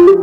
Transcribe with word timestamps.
Välkommen 0.00 0.16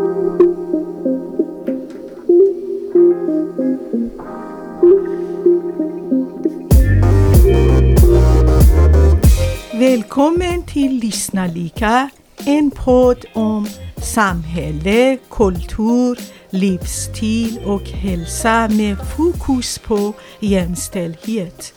till 10.63 10.99
Lyssna 10.99 11.47
lika, 11.47 12.09
en 12.45 12.71
podd 12.71 13.25
om 13.33 13.67
samhälle, 13.97 15.17
kultur, 15.29 16.19
livsstil 16.49 17.59
och 17.65 17.83
hälsa 17.83 18.67
med 18.67 18.97
fokus 19.17 19.79
på 19.79 20.13
jämställdhet. 20.39 21.73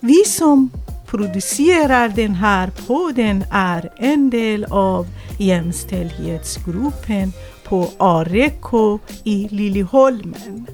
Vi 0.00 0.24
som 0.24 0.70
producerar 1.06 2.08
den 2.08 2.34
här 2.34 2.70
podden 2.86 3.44
är 3.50 3.92
en 3.96 4.30
del 4.30 4.64
av 4.64 5.06
jämställdhetsgruppen 5.38 7.32
på 7.64 7.90
Areko 7.98 8.98
i 9.24 9.48
Liljeholmen. 9.50 10.66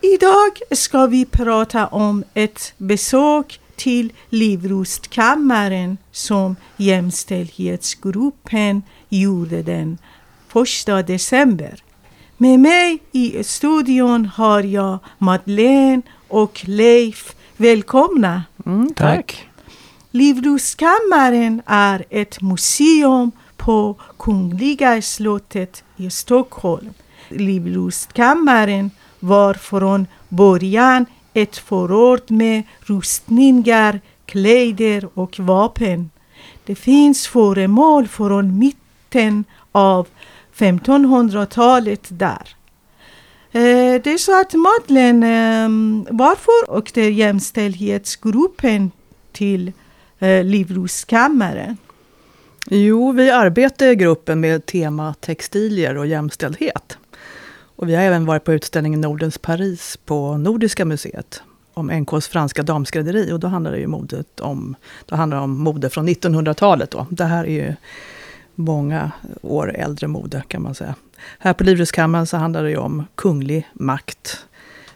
Idag 0.00 0.60
ska 0.70 1.06
vi 1.06 1.24
prata 1.24 1.86
om 1.86 2.24
ett 2.34 2.74
besök 2.76 3.60
till 3.76 4.12
Livrustkammaren 4.28 5.98
som 6.12 6.56
jämställdhetsgruppen 6.76 8.82
gjorde 9.08 9.62
den 9.62 9.98
1 10.86 11.06
december. 11.06 11.82
Med 12.36 12.60
mig 12.60 12.98
i 13.12 13.44
studion 13.44 14.26
har 14.26 14.62
jag 14.62 14.98
Madeleine 15.18 16.02
och 16.28 16.62
Leif. 16.64 17.34
Välkomna! 17.56 18.42
Mm, 18.66 18.94
tack! 18.94 19.47
Livrustkammaren 20.18 21.62
är 21.66 22.04
ett 22.10 22.40
museum 22.40 23.32
på 23.56 23.96
Kungliga 24.18 25.02
slottet 25.02 25.84
i 25.96 26.10
Stockholm. 26.10 26.92
Livrustkammaren 27.28 28.90
var 29.20 29.54
från 29.54 30.06
början 30.28 31.06
ett 31.34 31.56
förråd 31.56 32.30
med 32.30 32.62
rustningar, 32.80 34.00
kläder 34.26 35.08
och 35.14 35.38
vapen. 35.38 36.10
Det 36.64 36.74
finns 36.74 37.26
föremål 37.26 38.08
från 38.08 38.58
mitten 38.58 39.44
av 39.72 40.06
1500-talet 40.56 42.06
där. 42.08 42.56
Eh, 43.52 44.02
det 44.02 44.12
är 44.12 44.18
så 44.18 44.40
att 44.40 44.54
Madeleine, 44.54 45.26
ehm, 45.26 46.06
varför 46.10 46.76
åkte 46.76 47.00
jämställdhetsgruppen 47.00 48.90
till 49.32 49.72
eh, 50.18 50.44
Livrustkammaren? 50.44 51.76
Jo, 52.70 53.12
vi 53.12 53.30
arbetar 53.30 53.86
i 53.86 53.94
gruppen 53.94 54.40
med 54.40 54.66
tema 54.66 55.14
textilier 55.20 55.96
och 55.96 56.06
jämställdhet. 56.06 56.98
Och 57.50 57.88
vi 57.88 57.94
har 57.94 58.02
även 58.02 58.26
varit 58.26 58.44
på 58.44 58.52
utställningen 58.52 59.00
Nordens 59.00 59.38
Paris 59.38 59.98
på 60.04 60.36
Nordiska 60.36 60.84
museet 60.84 61.42
om 61.74 61.86
NKs 61.86 62.28
franska 62.28 62.62
damskrädderi 62.62 63.32
och 63.32 63.40
då 63.40 63.48
handlar 63.48 63.72
det 63.72 63.78
ju 63.78 63.86
modet 63.86 64.40
om, 64.40 64.76
då 65.06 65.16
handlar 65.16 65.36
det 65.36 65.44
om 65.44 65.62
mode 65.62 65.90
från 65.90 66.08
1900-talet. 66.08 66.90
Då. 66.90 67.06
Det 67.10 67.24
här 67.24 67.44
är 67.44 67.66
ju 67.66 67.74
många 68.54 69.10
år 69.42 69.76
äldre 69.76 70.06
mode 70.06 70.42
kan 70.48 70.62
man 70.62 70.74
säga. 70.74 70.94
Här 71.38 71.52
på 71.52 71.64
Livrustkammaren 71.64 72.26
så 72.26 72.36
handlar 72.36 72.62
det 72.62 72.70
ju 72.70 72.76
om 72.76 73.04
kunglig 73.14 73.68
makt, 73.72 74.46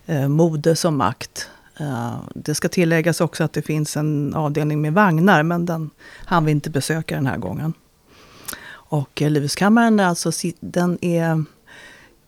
eh, 0.06 0.28
mode 0.28 0.76
som 0.76 0.96
makt. 0.96 1.48
Eh, 1.76 2.14
det 2.34 2.54
ska 2.54 2.68
tilläggas 2.68 3.20
också 3.20 3.44
att 3.44 3.52
det 3.52 3.62
finns 3.62 3.96
en 3.96 4.34
avdelning 4.34 4.80
med 4.80 4.92
vagnar, 4.92 5.42
men 5.42 5.66
den 5.66 5.90
hann 6.24 6.44
vi 6.44 6.52
inte 6.52 6.70
besöka 6.70 7.14
den 7.14 7.26
här 7.26 7.38
gången. 7.38 7.72
Och 8.70 9.22
eh, 9.22 9.32
är 9.32 10.00
alltså, 10.00 10.30
den 10.60 11.04
är 11.04 11.44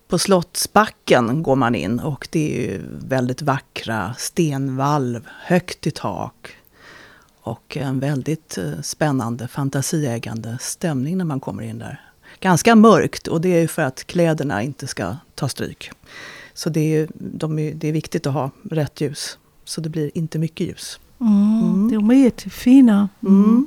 på 0.08 0.18
Slottsbacken 0.18 1.42
går 1.42 1.56
man 1.56 1.74
in 1.74 2.00
och 2.00 2.28
det 2.30 2.74
är 2.74 2.82
väldigt 3.06 3.42
vackra 3.42 4.14
stenvalv, 4.18 5.28
högt 5.44 5.86
i 5.86 5.90
tak. 5.90 6.56
Och 7.40 7.76
en 7.76 8.00
väldigt 8.00 8.58
eh, 8.58 8.80
spännande, 8.82 9.48
fantasieggande 9.48 10.58
stämning 10.60 11.18
när 11.18 11.24
man 11.24 11.40
kommer 11.40 11.62
in 11.62 11.78
där. 11.78 12.00
Ganska 12.40 12.74
mörkt 12.74 13.26
och 13.26 13.40
det 13.40 13.48
är 13.48 13.60
ju 13.60 13.68
för 13.68 13.82
att 13.82 14.04
kläderna 14.04 14.62
inte 14.62 14.86
ska 14.86 15.16
ta 15.34 15.48
stryk. 15.48 15.90
Så 16.54 16.70
det 16.70 16.96
är, 16.96 17.08
de 17.14 17.58
är, 17.58 17.74
det 17.74 17.88
är 17.88 17.92
viktigt 17.92 18.26
att 18.26 18.34
ha 18.34 18.50
rätt 18.70 19.00
ljus. 19.00 19.38
Så 19.64 19.80
det 19.80 19.88
blir 19.88 20.10
inte 20.14 20.38
mycket 20.38 20.66
ljus. 20.66 21.00
Mm, 21.20 21.62
mm. 21.62 21.90
De 21.92 22.10
är 22.10 22.24
jättefina. 22.24 23.08
Mm. 23.22 23.66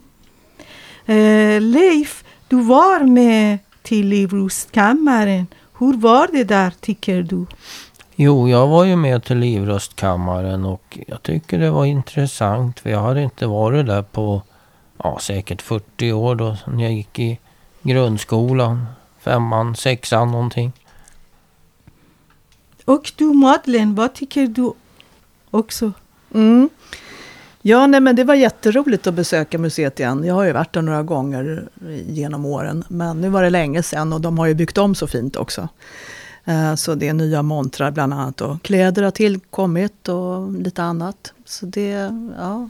Eh, 1.06 1.62
Leif, 1.62 2.24
du 2.48 2.62
var 2.62 3.04
med 3.04 3.60
till 3.82 4.08
Livrustkammaren 4.08 5.48
hur 5.80 5.94
var 5.94 6.28
det 6.32 6.44
där 6.44 6.74
tycker 6.80 7.24
du? 7.24 7.46
Jo, 8.16 8.50
jag 8.50 8.68
var 8.68 8.84
ju 8.84 8.96
med 8.96 9.24
till 9.24 9.38
Livrustkammaren 9.38 10.66
och 10.66 11.00
jag 11.08 11.24
tycker 11.24 11.60
det 11.60 11.72
var 11.72 11.86
intressant. 11.86 12.80
För 12.80 12.90
jag 12.90 13.00
hade 13.00 13.24
inte 13.24 13.48
varit 13.48 13.86
där 13.86 14.02
på 14.02 14.42
ja, 14.98 15.20
säkert 15.22 15.62
40 15.62 16.12
år 16.12 16.36
då. 16.36 16.58
När 16.68 16.84
jag 16.84 16.94
gick 16.94 17.20
i 17.20 17.40
grundskolan. 17.82 18.86
Femman, 19.20 19.76
sexan 19.76 20.32
någonting. 20.32 20.72
Och 22.86 23.12
du 23.16 23.26
Madeleine, 23.26 23.94
vad 23.96 24.14
tycker 24.14 24.48
du 24.48 24.74
också? 25.52 25.92
Mm. 26.34 26.70
Ja, 27.62 27.88
nej, 27.88 28.00
men 28.00 28.16
det 28.16 28.24
var 28.24 28.36
jätteroligt 28.36 29.08
att 29.08 29.14
besöka 29.14 29.58
museet 29.58 30.00
igen. 30.00 30.24
Jag 30.24 30.34
har 30.34 30.44
ju 30.44 30.52
varit 30.52 30.74
där 30.74 30.82
några 30.82 31.04
gånger 31.04 31.68
genom 32.08 32.46
åren. 32.46 32.84
Men 32.88 33.22
nu 33.22 33.30
var 33.30 33.44
det 33.44 33.50
länge 33.50 33.84
sedan 33.84 34.14
och 34.14 34.22
de 34.22 34.40
har 34.40 34.46
ju 34.46 34.54
byggt 34.54 34.78
om 34.78 34.96
så 34.96 35.08
fint 35.08 35.36
också. 35.36 35.70
Eh, 36.46 36.76
så 36.76 36.96
det 36.96 37.08
är 37.08 37.14
nya 37.14 37.42
montrar 37.42 37.92
bland 37.92 38.14
annat 38.14 38.42
och 38.42 38.62
kläder 38.62 39.04
har 39.04 39.12
tillkommit 39.12 40.10
och 40.10 40.52
lite 40.52 40.84
annat. 40.84 41.34
Så 41.46 41.66
det 41.66 41.92
är 41.92 42.32
ja, 42.38 42.70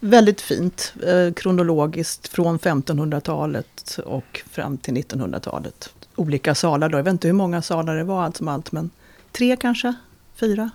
väldigt 0.00 0.40
fint 0.40 0.94
eh, 1.06 1.32
kronologiskt 1.34 2.28
från 2.28 2.58
1500-talet 2.58 3.98
och 4.06 4.42
fram 4.50 4.76
till 4.78 4.94
1900-talet. 4.94 5.90
Olika 6.16 6.54
salar 6.54 6.88
då, 6.88 6.98
jag 6.98 7.04
vet 7.04 7.12
inte 7.12 7.28
hur 7.28 7.34
många 7.34 7.62
salar 7.62 7.96
det 7.96 8.04
var 8.04 8.22
allt 8.22 8.36
som 8.36 8.48
allt 8.48 8.72
men 8.72 8.90
tre 9.32 9.56
kanske, 9.56 9.94
fyra. 10.34 10.70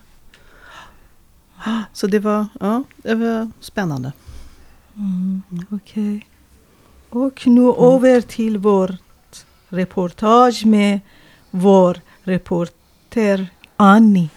Så 1.94 2.08
det 2.08 2.20
var, 2.20 2.46
ja, 2.60 2.84
det 2.98 3.16
var 3.16 3.52
spännande. 3.60 4.12
Mm, 4.96 5.42
Okej. 5.72 6.18
Okay. 6.18 6.22
Och 7.22 7.48
nu 7.48 7.62
mm. 7.62 7.76
över 7.80 8.22
till 8.22 8.58
vårt 8.58 8.92
reportage 9.70 10.66
med 10.66 11.00
vår 11.52 12.02
reporter 12.24 13.48
Annie. 13.78 14.30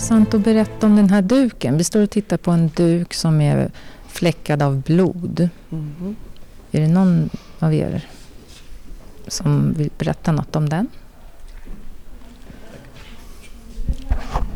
Intressant 0.00 0.34
att 0.34 0.40
berätta 0.40 0.86
om 0.86 0.96
den 0.96 1.10
här 1.10 1.22
duken. 1.22 1.76
Vi 1.76 1.84
står 1.84 2.02
och 2.02 2.10
tittar 2.10 2.36
på 2.36 2.50
en 2.50 2.68
duk 2.68 3.14
som 3.14 3.40
är 3.40 3.70
fläckad 4.08 4.62
av 4.62 4.82
blod. 4.82 5.48
Mm. 5.72 6.16
Är 6.72 6.80
det 6.80 6.88
någon 6.88 7.30
av 7.58 7.74
er 7.74 8.08
som 9.28 9.72
vill 9.72 9.90
berätta 9.98 10.32
något 10.32 10.56
om 10.56 10.68
den? 10.68 10.88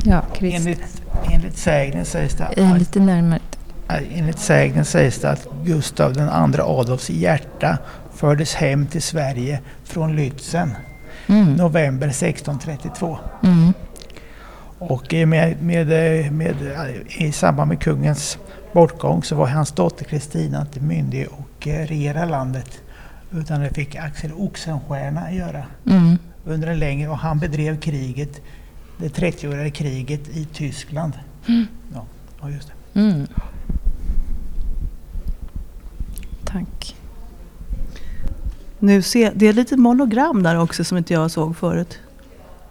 Ja, 0.05 0.23
Enligt, 0.41 1.03
enligt 1.33 1.59
sägnen 1.59 2.05
sägs 2.05 2.35
det... 2.35 2.45
Att, 2.45 2.79
lite 2.79 3.01
närmare. 3.01 3.41
Enligt 3.89 4.39
sägnen 4.39 4.85
sägs 4.85 5.19
det 5.19 5.31
att 5.31 5.49
Gustav 5.65 6.13
den 6.13 6.29
andra 6.29 6.65
Adolfs 6.65 7.11
hjärta 7.11 7.79
fördes 8.15 8.55
hem 8.55 8.87
till 8.87 9.03
Sverige 9.03 9.61
från 9.85 10.19
Lützen. 10.19 10.71
Mm. 11.27 11.55
November 11.55 12.09
1632. 12.09 13.19
Mm. 13.43 13.73
Och 14.89 15.13
med, 15.13 15.63
med, 15.63 15.87
med, 16.33 16.57
i 17.07 17.33
samband 17.33 17.69
med 17.69 17.81
kungens 17.81 18.39
bortgång 18.73 19.23
så 19.23 19.37
var 19.37 19.47
hans 19.47 19.73
dotter 19.73 20.05
Kristina 20.05 20.61
inte 20.61 20.81
myndig 20.81 21.29
och 21.31 21.69
eh, 21.69 21.87
regera 21.87 22.25
landet. 22.25 22.81
Utan 23.33 23.61
det 23.61 23.75
fick 23.75 23.97
Axel 23.97 24.33
Oxenstierna 24.33 25.33
göra 25.33 25.65
mm. 25.87 26.19
under 26.45 26.69
en 26.69 26.79
längre 26.79 27.09
och 27.09 27.19
han 27.19 27.39
bedrev 27.39 27.81
kriget, 27.81 28.41
det 28.99 29.09
30-åriga 29.09 29.71
kriget 29.71 30.29
i 30.29 30.45
Tyskland. 30.45 31.13
Mm. 31.49 31.67
Ja, 32.41 32.51
just 32.51 32.69
det. 32.69 33.01
Mm. 33.01 33.27
Tack. 36.45 36.97
Nu 38.79 39.03
ser, 39.03 39.33
det 39.35 39.47
är 39.47 39.53
lite 39.53 39.77
monogram 39.77 40.43
där 40.43 40.61
också 40.61 40.85
som 40.85 40.99
inte 40.99 41.13
jag 41.13 41.31
såg 41.31 41.57
förut. 41.57 41.99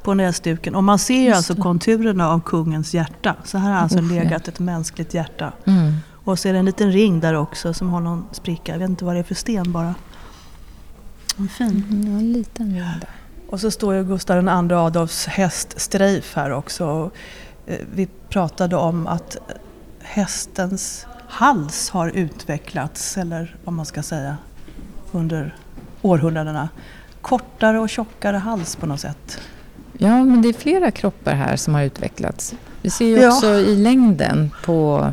På 0.03 0.13
näsduken. 0.13 0.75
Och 0.75 0.83
man 0.83 0.99
ser 0.99 1.21
ju 1.21 1.31
alltså 1.31 1.55
konturerna 1.55 2.29
av 2.29 2.41
kungens 2.41 2.93
hjärta. 2.93 3.35
Så 3.43 3.57
här 3.57 3.71
har 3.71 3.79
alltså 3.79 3.99
ja. 3.99 4.03
legat 4.03 4.47
ett 4.47 4.59
mänskligt 4.59 5.13
hjärta. 5.13 5.53
Mm. 5.65 5.93
Och 6.11 6.39
så 6.39 6.47
är 6.47 6.53
det 6.53 6.59
en 6.59 6.65
liten 6.65 6.91
ring 6.91 7.19
där 7.19 7.33
också 7.33 7.73
som 7.73 7.89
har 7.89 7.99
någon 7.99 8.25
spricka. 8.31 8.71
Jag 8.71 8.79
vet 8.79 8.89
inte 8.89 9.05
vad 9.05 9.15
det 9.15 9.19
är 9.19 9.23
för 9.23 9.35
sten 9.35 9.71
bara. 9.71 9.95
En 11.37 11.49
fin. 11.49 11.83
Mm, 11.89 12.17
en 12.17 12.33
liten 12.33 12.65
ring 12.65 12.75
där. 12.99 13.09
Och 13.49 13.59
så 13.59 13.71
står 13.71 13.95
ju 13.95 14.03
Gustav 14.03 14.43
II 14.43 14.73
Adolfs 14.73 15.25
häst 15.25 15.81
Streif 15.81 16.35
här 16.35 16.51
också. 16.51 17.11
Eh, 17.65 17.77
Vi 17.95 18.07
pratade 18.29 18.75
om 18.75 19.07
att 19.07 19.37
hästens 19.99 21.07
hals 21.27 21.89
har 21.89 22.09
utvecklats, 22.09 23.17
eller 23.17 23.55
vad 23.63 23.73
man 23.73 23.85
ska 23.85 24.03
säga, 24.03 24.37
under 25.11 25.55
århundradena. 26.01 26.69
Kortare 27.21 27.79
och 27.79 27.89
tjockare 27.89 28.37
hals 28.37 28.75
på 28.75 28.85
något 28.85 28.99
sätt. 28.99 29.39
Ja, 30.03 30.23
men 30.23 30.41
det 30.41 30.49
är 30.49 30.53
flera 30.53 30.91
kroppar 30.91 31.33
här 31.33 31.55
som 31.55 31.73
har 31.75 31.83
utvecklats. 31.83 32.53
Vi 32.81 32.89
ser 32.89 33.05
ju 33.05 33.17
Ja. 33.17 33.27
också 33.29 33.47
i 33.47 33.75
längden 33.75 34.51
på 34.65 35.11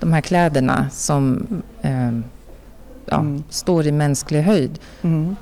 de 0.00 0.12
här 0.12 0.20
kläderna 0.20 0.86
som 0.92 1.46
eh, 1.82 2.12
ja, 3.06 3.18
Mm. 3.20 3.42
står 3.50 3.86
i 3.86 3.92
mänsklig 3.92 4.42
höjd 4.42 4.78
Mm. 5.02 5.36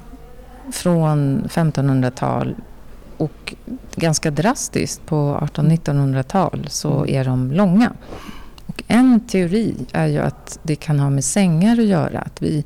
från 0.73 1.49
1500-tal 1.49 2.55
och 3.17 3.55
ganska 3.97 4.31
drastiskt 4.31 5.07
på 5.07 5.39
1800-1900-tal 5.43 6.67
så 6.71 6.93
Mm. 7.05 7.09
är 7.15 7.25
de 7.25 7.53
långa. 7.53 7.93
Och 8.67 8.83
en 8.89 9.21
teori 9.21 9.75
är 9.93 10.07
ju 10.07 10.19
att 10.19 10.59
det 10.63 10.77
kan 10.77 11.01
ha 11.01 11.11
med 11.11 11.25
sängar 11.25 11.73
att 11.79 11.85
göra. 11.87 12.19
Att 12.21 12.43
vi 12.43 12.65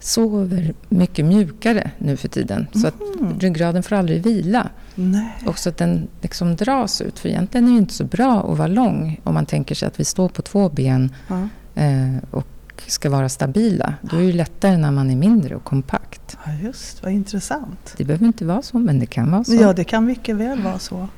sover 0.00 0.74
mycket 0.88 1.24
mjukare 1.24 1.90
nu 1.98 2.16
för 2.16 2.28
tiden. 2.28 2.66
Så 2.74 2.86
att 2.86 2.94
Mm. 3.20 3.38
ryggraden 3.38 3.82
får 3.82 3.96
aldrig 3.96 4.22
vila. 4.22 4.68
Nej. 4.94 5.32
Och 5.46 5.58
så 5.58 5.68
att 5.68 5.76
den 5.76 6.08
liksom 6.20 6.56
dras 6.56 7.00
ut. 7.00 7.18
För 7.18 7.28
egentligen 7.28 7.66
är 7.68 7.72
det 7.72 7.78
inte 7.78 7.94
så 7.94 8.04
bra 8.04 8.50
att 8.52 8.58
vara 8.58 8.68
lång 8.68 9.20
om 9.24 9.34
man 9.34 9.46
tänker 9.46 9.74
sig 9.74 9.88
att 9.88 10.00
vi 10.00 10.04
står 10.04 10.28
på 10.28 10.42
två 10.42 10.68
ben 10.68 11.12
Ja. 11.28 11.48
eh, 11.82 12.16
och 12.30 12.46
ska 12.86 13.10
vara 13.10 13.28
stabila. 13.28 13.94
Då 14.02 14.16
är 14.16 14.20
det 14.20 14.26
ju 14.26 14.32
lättare 14.32 14.76
när 14.76 14.90
man 14.90 15.10
är 15.10 15.16
mindre 15.16 15.56
och 15.56 15.64
kompakt. 15.64 16.36
ja, 16.46 16.52
just 16.62 17.02
vad 17.02 17.12
intressant. 17.12 17.94
Det 17.96 18.04
behöver 18.04 18.26
inte 18.26 18.44
vara 18.44 18.62
så, 18.62 18.78
men 18.78 18.98
det 18.98 19.06
kan 19.06 19.30
vara 19.30 19.44
så. 19.44 19.54
Ja, 19.54 19.72
det 19.72 19.84
kan 19.84 20.04
mycket 20.04 20.36
väl 20.36 20.62
vara 20.62 20.78
så. 20.78 21.08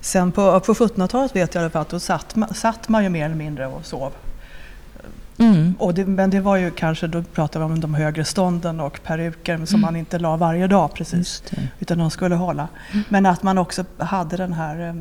Sen 0.00 0.32
på, 0.32 0.60
på 0.60 0.74
1700-talet 0.74 1.36
vet 1.36 1.54
jag 1.54 1.60
i 1.62 1.64
alla 1.64 1.70
fall 1.70 1.82
att 1.82 1.88
då 1.88 2.00
satt 2.00 2.36
satt 2.54 2.88
man 2.88 3.02
ju 3.04 3.08
mer 3.10 3.24
eller 3.24 3.34
mindre 3.36 3.66
och 3.66 3.86
sov. 3.86 4.12
Mm. 5.38 5.74
Och 5.78 5.94
det, 5.94 6.06
men 6.06 6.30
det 6.30 6.40
var 6.40 6.56
ju 6.56 6.70
kanske, 6.70 7.06
då 7.06 7.22
pratar 7.22 7.60
vi 7.60 7.66
om 7.66 7.80
de 7.80 7.94
högre 7.94 8.24
stånden 8.24 8.80
och 8.80 9.00
peruker 9.04 9.56
som 9.56 9.66
Mm. 9.66 9.80
man 9.80 9.96
inte 9.96 10.18
la 10.18 10.36
varje 10.36 10.66
dag 10.66 10.94
precis. 10.94 11.42
Utan 11.78 11.98
de 11.98 12.10
skulle 12.10 12.34
hålla. 12.34 12.68
Men 13.08 13.26
att 13.26 13.42
man 13.42 13.58
också 13.58 13.84
hade 13.98 14.36
den 14.36 14.52
här 14.52 14.88
eh, 14.88 14.94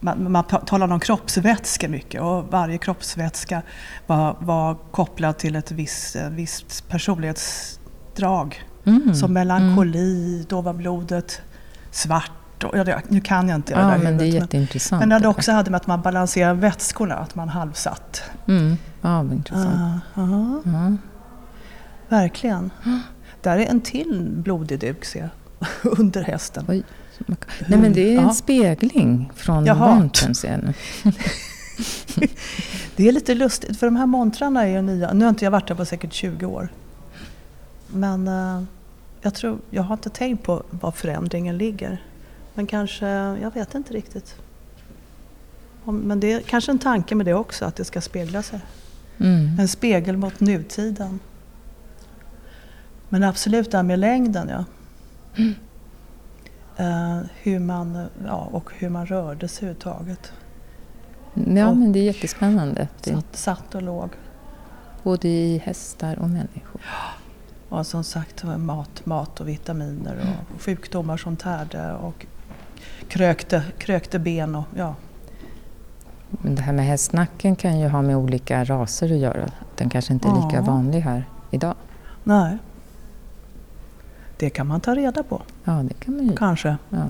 man, 0.00 0.32
man 0.32 0.44
talar 0.44 0.92
om 0.92 1.00
kroppsvätska 1.00 1.88
mycket 1.88 2.22
och 2.22 2.44
varje 2.50 2.78
kroppsvätska 2.78 3.62
var, 4.06 4.36
var 4.40 4.74
kopplad 4.90 5.38
till 5.38 5.56
ett 5.56 5.72
visst, 5.72 6.16
eh, 6.16 6.28
visst 6.28 6.88
personlighetsdrag. 6.88 8.62
Mm. 8.84 9.14
Som 9.14 9.32
melankoli, 9.32 10.46
då 10.48 10.60
var 10.60 10.72
blodet 10.72 11.40
svart. 11.90 12.30
Och, 12.64 12.78
ja, 12.78 12.84
det- 12.84 13.02
nu 13.08 13.20
kan 13.20 13.48
jag 13.48 13.56
inte 13.56 13.74
det 13.74 13.80
Ja, 13.80 13.86
där 13.86 13.96
i 13.96 13.98
men 13.98 14.16
det 14.16 14.22
är 14.22 14.26
huvudet, 14.26 14.42
jätteintressant. 14.42 15.00
Men 15.00 15.08
när 15.08 15.16
det 15.18 15.22
där. 15.24 15.30
också 15.30 15.52
hade 15.52 15.70
med 15.70 15.76
att 15.76 15.86
man 15.86 16.02
balanserar 16.02 16.54
vätskorna, 16.54 17.14
att 17.14 17.34
man 17.34 17.48
halvsatt. 17.48 18.22
Mm. 18.48 18.76
Ja, 19.00 19.22
vad 19.22 19.32
intressant. 19.32 20.02
Ah, 20.14 20.20
aha, 20.20 20.62
Ja. 20.64 20.96
verkligen. 22.08 22.70
Där 23.42 23.58
är 23.58 23.66
en 23.66 23.80
till 23.80 24.28
blodig 24.30 24.80
duk 24.80 25.04
ser 25.04 25.20
jag, 25.20 25.68
under 25.98 26.22
hästen. 26.22 26.64
Oj. 26.68 26.82
Nej, 27.66 27.78
men 27.78 27.92
det 27.92 28.14
är 28.14 28.18
en 28.18 28.24
Ja. 28.26 28.34
spegling 28.34 29.30
från 29.34 29.64
montern 29.78 30.34
ser 30.34 30.50
jag 30.52 30.62
nu. 30.62 30.74
Det 32.96 33.08
är 33.08 33.12
lite 33.12 33.34
lustigt 33.34 33.78
för 33.78 33.86
de 33.86 33.96
här 33.96 34.06
montrarna 34.06 34.62
är 34.62 34.66
ju 34.66 34.82
nya. 34.82 35.12
Nu 35.12 35.24
har 35.24 35.28
inte 35.30 35.44
jag 35.44 35.50
varit 35.52 35.68
där 35.68 35.74
på 35.74 35.84
säkert 35.84 36.12
20 36.12 36.46
år. 36.46 36.68
Men 37.88 38.28
eh, 38.28 38.62
jag, 39.22 39.34
tror, 39.34 39.58
jag 39.70 39.82
har 39.82 39.94
inte 39.94 40.10
tänkt 40.10 40.42
på 40.42 40.62
var 40.70 40.90
förändringen 40.90 41.58
ligger. 41.58 42.02
Men 42.60 42.66
kanske, 42.66 43.06
jag 43.42 43.54
vet 43.54 43.74
inte 43.74 43.94
riktigt. 43.94 44.36
Men 45.84 46.20
det 46.20 46.32
är 46.32 46.40
kanske 46.40 46.72
en 46.72 46.78
tanke 46.78 47.14
med 47.14 47.26
det 47.26 47.34
också, 47.34 47.64
att 47.64 47.76
det 47.76 47.84
ska 47.84 48.00
spegla 48.00 48.42
sig. 48.42 48.60
Mm. 49.20 49.58
En 49.60 49.68
spegel 49.68 50.16
mot 50.16 50.40
nutiden. 50.40 51.20
Men 53.08 53.22
absolut 53.22 53.70
det 53.70 53.76
här 53.76 53.82
med 53.84 53.98
längden 53.98 54.48
ja. 54.48 54.64
Eh, 56.76 57.18
hur 57.42 57.58
man, 57.58 58.06
ja, 58.26 58.48
och 58.52 58.70
hur 58.74 58.88
man 58.88 59.06
rörde 59.06 59.48
sig 59.48 59.68
överhuvudtaget. 59.68 60.32
Ja, 61.34 61.68
Och- 61.68 61.76
men 61.76 61.92
det 61.92 61.98
är 61.98 62.04
jättespännande. 62.04 62.88
Satt, 63.02 63.36
satt 63.36 63.74
och 63.74 63.82
låg. 63.82 64.10
både 65.02 65.28
i 65.28 65.58
hästar 65.58 66.18
och 66.18 66.28
människor. 66.30 66.80
Och 67.68 67.86
som 67.86 68.04
sagt 68.04 68.44
mat, 68.44 69.06
mat 69.06 69.40
och 69.40 69.48
vitaminer 69.48 70.36
och 70.54 70.60
sjukdomar 70.62 71.16
som 71.16 71.36
tärde 71.36 71.92
och 71.92 72.26
krökte, 73.10 73.62
krökte 73.78 74.18
ben. 74.18 74.54
Och, 74.54 74.64
ja. 74.76 74.94
Men 76.30 76.54
det 76.54 76.62
här 76.62 76.72
med 76.72 76.84
hästnacken 76.86 77.56
kan 77.56 77.80
ju 77.80 77.88
ha 77.88 78.02
med 78.02 78.16
olika 78.16 78.64
raser 78.64 79.12
att 79.12 79.18
göra. 79.18 79.50
Den 79.76 79.88
kanske 79.90 80.12
inte 80.12 80.28
är 80.28 80.34
lika 80.44 80.56
Ja. 80.56 80.62
vanlig 80.62 81.00
här 81.00 81.24
idag. 81.50 81.74
Nej. 82.24 82.58
Det 84.36 84.50
kan 84.50 84.66
man 84.66 84.80
ta 84.80 84.94
reda 84.94 85.22
på, 85.22 85.42
Ja, 85.64 85.72
det 85.72 85.94
kan 85.94 86.16
man 86.16 86.26
ju. 86.28 86.36
kanske. 86.36 86.76
Ja. 86.90 87.04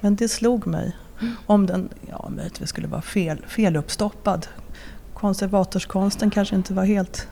Men 0.00 0.16
det 0.16 0.28
slog 0.28 0.66
mig. 0.66 0.96
Om 1.46 1.66
den 1.66 1.88
ja, 2.10 2.28
möjligtvis 2.36 2.68
skulle 2.68 2.88
vara 2.88 3.02
fel, 3.02 3.44
feluppstoppad. 3.46 4.46
Konservatorskonsten 5.14 6.30
kanske 6.30 6.56
inte 6.56 6.74
var 6.74 6.84
helt 6.84 7.28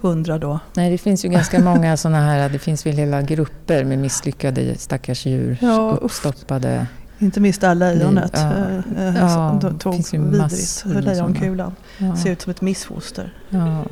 hundra 0.00 0.38
då. 0.38 0.60
Nej, 0.74 0.90
det 0.90 0.98
finns 0.98 1.24
ju 1.24 1.28
ganska 1.28 1.58
många 1.60 1.96
sådana 1.96 2.20
här, 2.20 2.48
det 2.48 2.58
finns 2.58 2.86
väl 2.86 2.96
hela 2.96 3.22
grupper 3.22 3.84
med 3.84 3.98
misslyckade 3.98 4.78
stackars 4.78 5.26
djur. 5.26 5.58
Ja, 5.60 5.98
uppstoppade. 6.02 6.86
Inte 7.18 7.40
minst 7.40 7.60
det 7.60 7.66
här 7.66 7.74
lejonet. 7.74 8.30
Ja. 8.34 8.52
eh, 8.98 9.16
Ja, 9.16 9.58
som 9.60 9.78
tog 9.78 9.94
finns 9.94 10.14
ju 10.14 10.22
vidrigt. 10.30 10.84
Lejonkulan. 10.86 11.74
Ja. 11.98 12.16
Ser 12.16 12.30
ut 12.32 12.42
som 12.42 12.50
ett 12.50 12.60
missfoster. 12.60 13.32
Ja. 13.50 13.84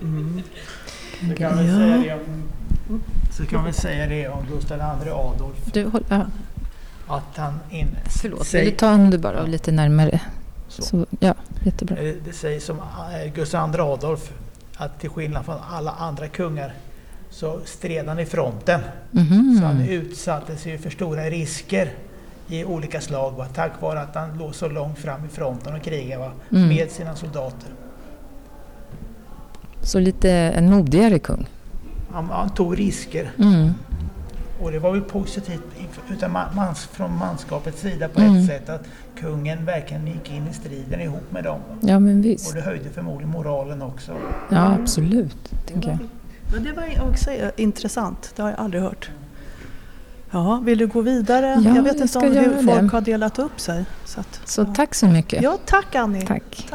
Mm. 0.00 0.42
Så 1.28 1.34
kan 1.36 1.58
vi 1.58 1.68
Ja. 1.68 1.74
säga 1.76 1.96
det 1.96 2.12
om, 2.14 3.00
så 3.36 3.44
kan 3.46 3.64
vi 3.64 3.72
säga 3.72 4.06
det 4.06 4.28
om 4.28 4.46
Gustav 4.52 4.78
II 5.04 5.10
Adolf. 5.10 5.72
Du, 5.72 5.84
håll, 5.84 6.04
ja, 6.10 6.26
Att 7.08 7.36
han 7.36 7.54
in, 7.70 7.88
förlåt, 8.22 8.46
säg- 8.46 8.60
vill 8.64 8.70
du 8.70 8.76
ta 8.76 8.92
om 8.94 9.10
du 9.10 9.18
bara 9.18 9.42
lite 9.42 9.72
närmare? 9.72 10.20
Så. 10.68 10.82
Så, 10.82 11.06
ja, 11.20 11.34
jättebra. 11.64 11.96
Eh, 11.96 12.14
Det 12.24 12.32
sägs 12.32 12.68
om 12.68 12.76
Gustav 13.34 13.74
II 13.74 13.80
Adolf 13.80 14.32
att 14.78 15.00
till 15.00 15.10
skillnad 15.10 15.44
från 15.44 15.56
alla 15.70 15.90
andra 15.90 16.28
kungar 16.28 16.72
så 17.30 17.60
stred 17.64 18.08
han 18.08 18.18
i 18.18 18.26
fronten. 18.26 18.80
Så 19.60 19.64
han 19.66 19.80
utsatte 19.88 20.56
sig 20.56 20.78
för 20.78 20.90
stora 20.90 21.22
risker 21.30 21.90
i 22.48 22.64
olika 22.64 23.00
slag 23.00 23.30
va, 23.32 23.46
tack 23.54 23.72
vare 23.82 24.00
att 24.00 24.14
han 24.14 24.38
låg 24.38 24.54
så 24.54 24.68
långt 24.68 24.98
fram 24.98 25.24
i 25.24 25.28
fronten 25.28 25.74
och 25.74 25.82
krigade 25.82 26.20
va, 26.22 26.30
Mm. 26.50 26.68
med 26.68 26.90
sina 26.90 27.16
soldater. 27.16 27.68
Så 29.82 29.98
lite 29.98 30.30
en 30.30 30.70
modigare 30.70 31.18
kung. 31.18 31.46
Han, 32.12 32.30
han 32.30 32.50
tog 32.50 32.78
risker 32.78 33.30
Mm. 33.38 33.70
Och 34.60 34.72
det 34.72 34.78
var 34.78 34.92
väl 34.92 35.00
positivt 35.02 35.62
utan 36.10 36.32
man, 36.32 36.54
mans, 36.56 36.86
från 36.86 37.16
manskapets 37.18 37.80
sida 37.80 38.08
på 38.08 38.20
Mm. 38.20 38.36
ett 38.36 38.46
sätt 38.46 38.68
att 38.68 38.82
kungen 39.20 39.64
verkligen 39.64 40.06
gick 40.06 40.30
in 40.30 40.48
i 40.50 40.54
striden 40.54 41.00
ihop 41.00 41.32
med 41.32 41.44
dem. 41.44 41.60
Ja, 41.80 41.98
men 41.98 42.18
Och 42.18 42.24
visst. 42.24 42.54
det 42.54 42.60
höjde 42.60 42.90
förmodligen 42.90 43.30
moralen 43.30 43.82
också. 43.82 44.12
Ja, 44.50 44.74
absolut, 44.80 45.50
tänker 45.66 45.88
jag. 45.88 45.98
Men 46.54 46.64
det 46.64 46.72
var 46.72 47.08
också 47.10 47.30
intressant. 47.56 48.32
Det 48.36 48.42
har 48.42 48.50
jag 48.50 48.58
aldrig 48.60 48.82
hört. 48.82 49.10
Ja, 50.30 50.60
vill 50.64 50.78
du 50.78 50.86
gå 50.86 51.00
vidare? 51.00 51.46
Ja, 51.64 51.74
jag 51.74 51.82
vet 51.82 51.94
jag 51.98 52.04
inte 52.06 52.18
om 52.18 52.24
hur 52.32 52.62
folk 52.62 52.80
det. 52.90 52.96
har 52.96 53.00
delat 53.00 53.38
upp 53.38 53.60
sig. 53.60 53.84
Så, 54.04 54.20
att, 54.20 54.40
Så 54.44 54.60
ja. 54.60 54.74
tack 54.76 54.94
så 54.94 55.06
mycket. 55.06 55.42
Ja, 55.42 55.58
tack 55.66 55.94
Annie. 55.94 56.26
Tack. 56.26 56.68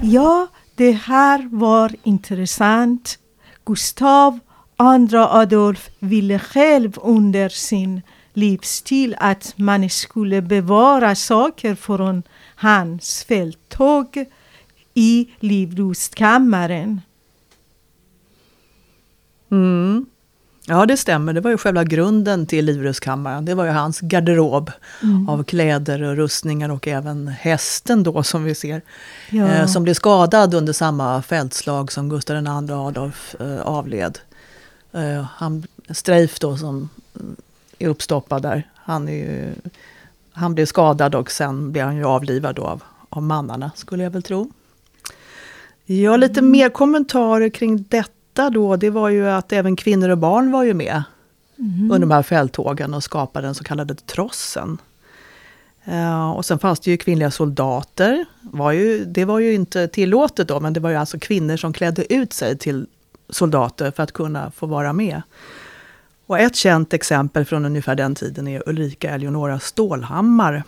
Ja, 0.00 0.46
det 0.74 0.92
här 0.92 1.48
var 1.52 1.92
intressant. 2.02 3.18
Gustav 3.64 4.38
II 4.80 5.16
Adolf 5.16 5.90
ville 5.98 6.38
själv 6.38 6.92
under 7.02 7.48
sin 7.48 8.02
livsstil 8.32 9.16
att 9.18 9.52
man 9.56 9.90
skulle 9.90 10.42
bevara 10.42 11.14
saker 11.14 11.74
från 11.74 12.22
hans 12.56 13.24
fälttåg 13.24 14.24
i 14.94 15.28
livrustkammaren. 15.40 17.00
Mm. 19.50 20.06
Ja, 20.66 20.86
det 20.86 20.96
stämmer. 20.96 21.32
Det 21.32 21.40
var 21.40 21.50
ju 21.50 21.58
själva 21.58 21.84
grunden 21.84 22.46
till 22.46 22.64
Livrustkammaren. 22.64 23.44
Det 23.44 23.54
var 23.54 23.64
ju 23.64 23.70
hans 23.70 24.00
garderob 24.00 24.70
av 25.28 25.44
kläder 25.44 26.02
och 26.02 26.16
rustningar 26.16 26.68
och 26.68 26.88
även 26.88 27.28
hästen 27.28 28.02
då 28.02 28.22
som 28.22 28.44
vi 28.44 28.54
ser. 28.54 28.82
Ja. 29.30 29.48
Eh, 29.48 29.66
som 29.66 29.82
blev 29.82 29.94
skadad 29.94 30.54
under 30.54 30.72
samma 30.72 31.22
fältslag 31.22 31.92
som 31.92 32.08
Gustav 32.08 32.36
II 32.36 32.72
Adolf 32.72 33.34
eh, 33.40 33.60
avled. 33.60 34.18
Eh, 34.92 35.22
han, 35.34 35.66
Streif 35.90 36.38
då 36.38 36.56
som 36.56 36.88
är 37.78 37.88
uppstoppad 37.88 38.42
där. 38.42 38.68
Han, 38.74 39.08
är 39.08 39.12
ju, 39.12 39.54
han 40.32 40.54
blev 40.54 40.66
skadad 40.66 41.14
och 41.14 41.30
sen 41.30 41.72
blev 41.72 41.84
han 41.84 41.96
ju 41.96 42.04
avlivad 42.04 42.54
då 42.54 42.64
av, 42.64 42.82
av 43.08 43.22
mannarna, 43.22 43.70
skulle 43.74 44.02
jag 44.02 44.10
väl 44.10 44.22
tro. 44.22 44.50
Ja, 45.84 46.16
lite 46.16 46.42
mer 46.42 46.68
kommentarer 46.68 47.48
kring 47.48 47.84
detta 47.88 48.50
då. 48.50 48.76
Det 48.76 48.90
var 48.90 49.08
ju 49.08 49.28
att 49.28 49.52
även 49.52 49.76
kvinnor 49.76 50.08
och 50.08 50.18
barn 50.18 50.50
var 50.50 50.64
ju 50.64 50.74
med 50.74 51.02
Mm. 51.60 51.82
under 51.82 51.98
de 51.98 52.10
här 52.10 52.22
fälttågen 52.22 52.94
och 52.94 53.04
skapade 53.04 53.46
den 53.46 53.54
så 53.54 53.64
kallade 53.64 53.94
trossen. 53.94 54.78
Uh, 55.88 56.30
och 56.30 56.44
sen 56.44 56.58
fanns 56.58 56.80
det 56.80 56.90
ju 56.90 56.96
kvinnliga 56.96 57.30
soldater. 57.30 58.24
Var 58.40 58.72
ju, 58.72 59.04
det 59.04 59.24
var 59.24 59.38
ju 59.38 59.54
inte 59.54 59.88
tillåtet 59.88 60.48
då, 60.48 60.60
men 60.60 60.72
det 60.72 60.80
var 60.80 60.90
ju 60.90 60.96
alltså 60.96 61.18
kvinnor 61.18 61.56
som 61.56 61.72
klädde 61.72 62.14
ut 62.14 62.32
sig 62.32 62.58
till 62.58 62.86
soldater 63.32 63.90
för 63.90 64.02
att 64.02 64.12
kunna 64.12 64.50
få 64.50 64.66
vara 64.66 64.92
med. 64.92 65.22
Och 66.26 66.38
ett 66.38 66.56
känt 66.56 66.92
exempel 66.92 67.44
från 67.44 67.64
ungefär 67.64 67.94
den 67.94 68.14
tiden 68.14 68.48
är 68.48 68.68
Ulrika 68.68 69.10
Eleonora 69.10 69.60
Stålhammar. 69.60 70.64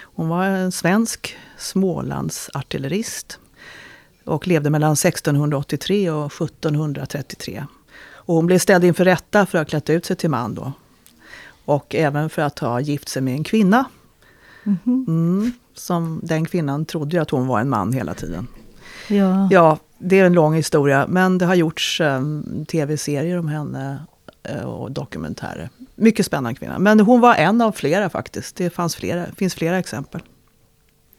Hon 0.00 0.28
var 0.28 0.44
en 0.44 0.72
svensk 0.72 1.36
Smålandsartillerist 1.58 3.38
och 4.24 4.46
levde 4.46 4.70
mellan 4.70 4.92
1683 4.92 6.10
och 6.10 6.32
1733. 6.32 7.66
Och 8.24 8.34
hon 8.34 8.46
blev 8.46 8.58
ställd 8.58 8.84
inför 8.84 9.04
rätta 9.04 9.46
för 9.46 9.58
att 9.58 9.66
ha 9.66 9.70
klätt 9.70 9.90
ut 9.90 10.04
sig 10.04 10.16
till 10.16 10.30
man 10.30 10.54
då. 10.54 10.72
Och 11.64 11.94
även 11.94 12.30
för 12.30 12.42
att 12.42 12.58
ha 12.58 12.80
gift 12.80 13.08
sig 13.08 13.22
med 13.22 13.34
en 13.34 13.44
kvinna. 13.44 13.84
Mhm. 14.64 15.04
Mm, 15.08 15.52
som 15.74 16.20
den 16.22 16.44
kvinnan 16.44 16.84
trodde 16.84 17.16
ju 17.16 17.22
att 17.22 17.30
hon 17.30 17.46
var 17.46 17.60
en 17.60 17.68
man 17.68 17.92
hela 17.92 18.14
tiden. 18.14 18.46
Ja. 19.08 19.48
Ja, 19.50 19.78
det 20.02 20.18
är 20.18 20.24
en 20.24 20.32
lång 20.32 20.54
historia, 20.54 21.06
men 21.08 21.38
det 21.38 21.46
har 21.46 21.54
gjorts 21.54 22.00
um, 22.00 22.66
tv-serier 22.68 23.38
om 23.38 23.48
henne 23.48 23.98
uh, 24.54 24.62
och 24.64 24.92
dokumentärer. 24.92 25.68
Mycket 25.94 26.26
spännande 26.26 26.58
kvinna. 26.58 26.78
Men 26.78 27.00
hon 27.00 27.20
var 27.20 27.34
en 27.34 27.60
av 27.60 27.72
flera 27.72 28.10
faktiskt. 28.10 28.56
Det 28.56 28.70
fanns 28.70 28.96
flera, 28.96 29.26
finns 29.36 29.54
flera 29.54 29.78
exempel. 29.78 30.20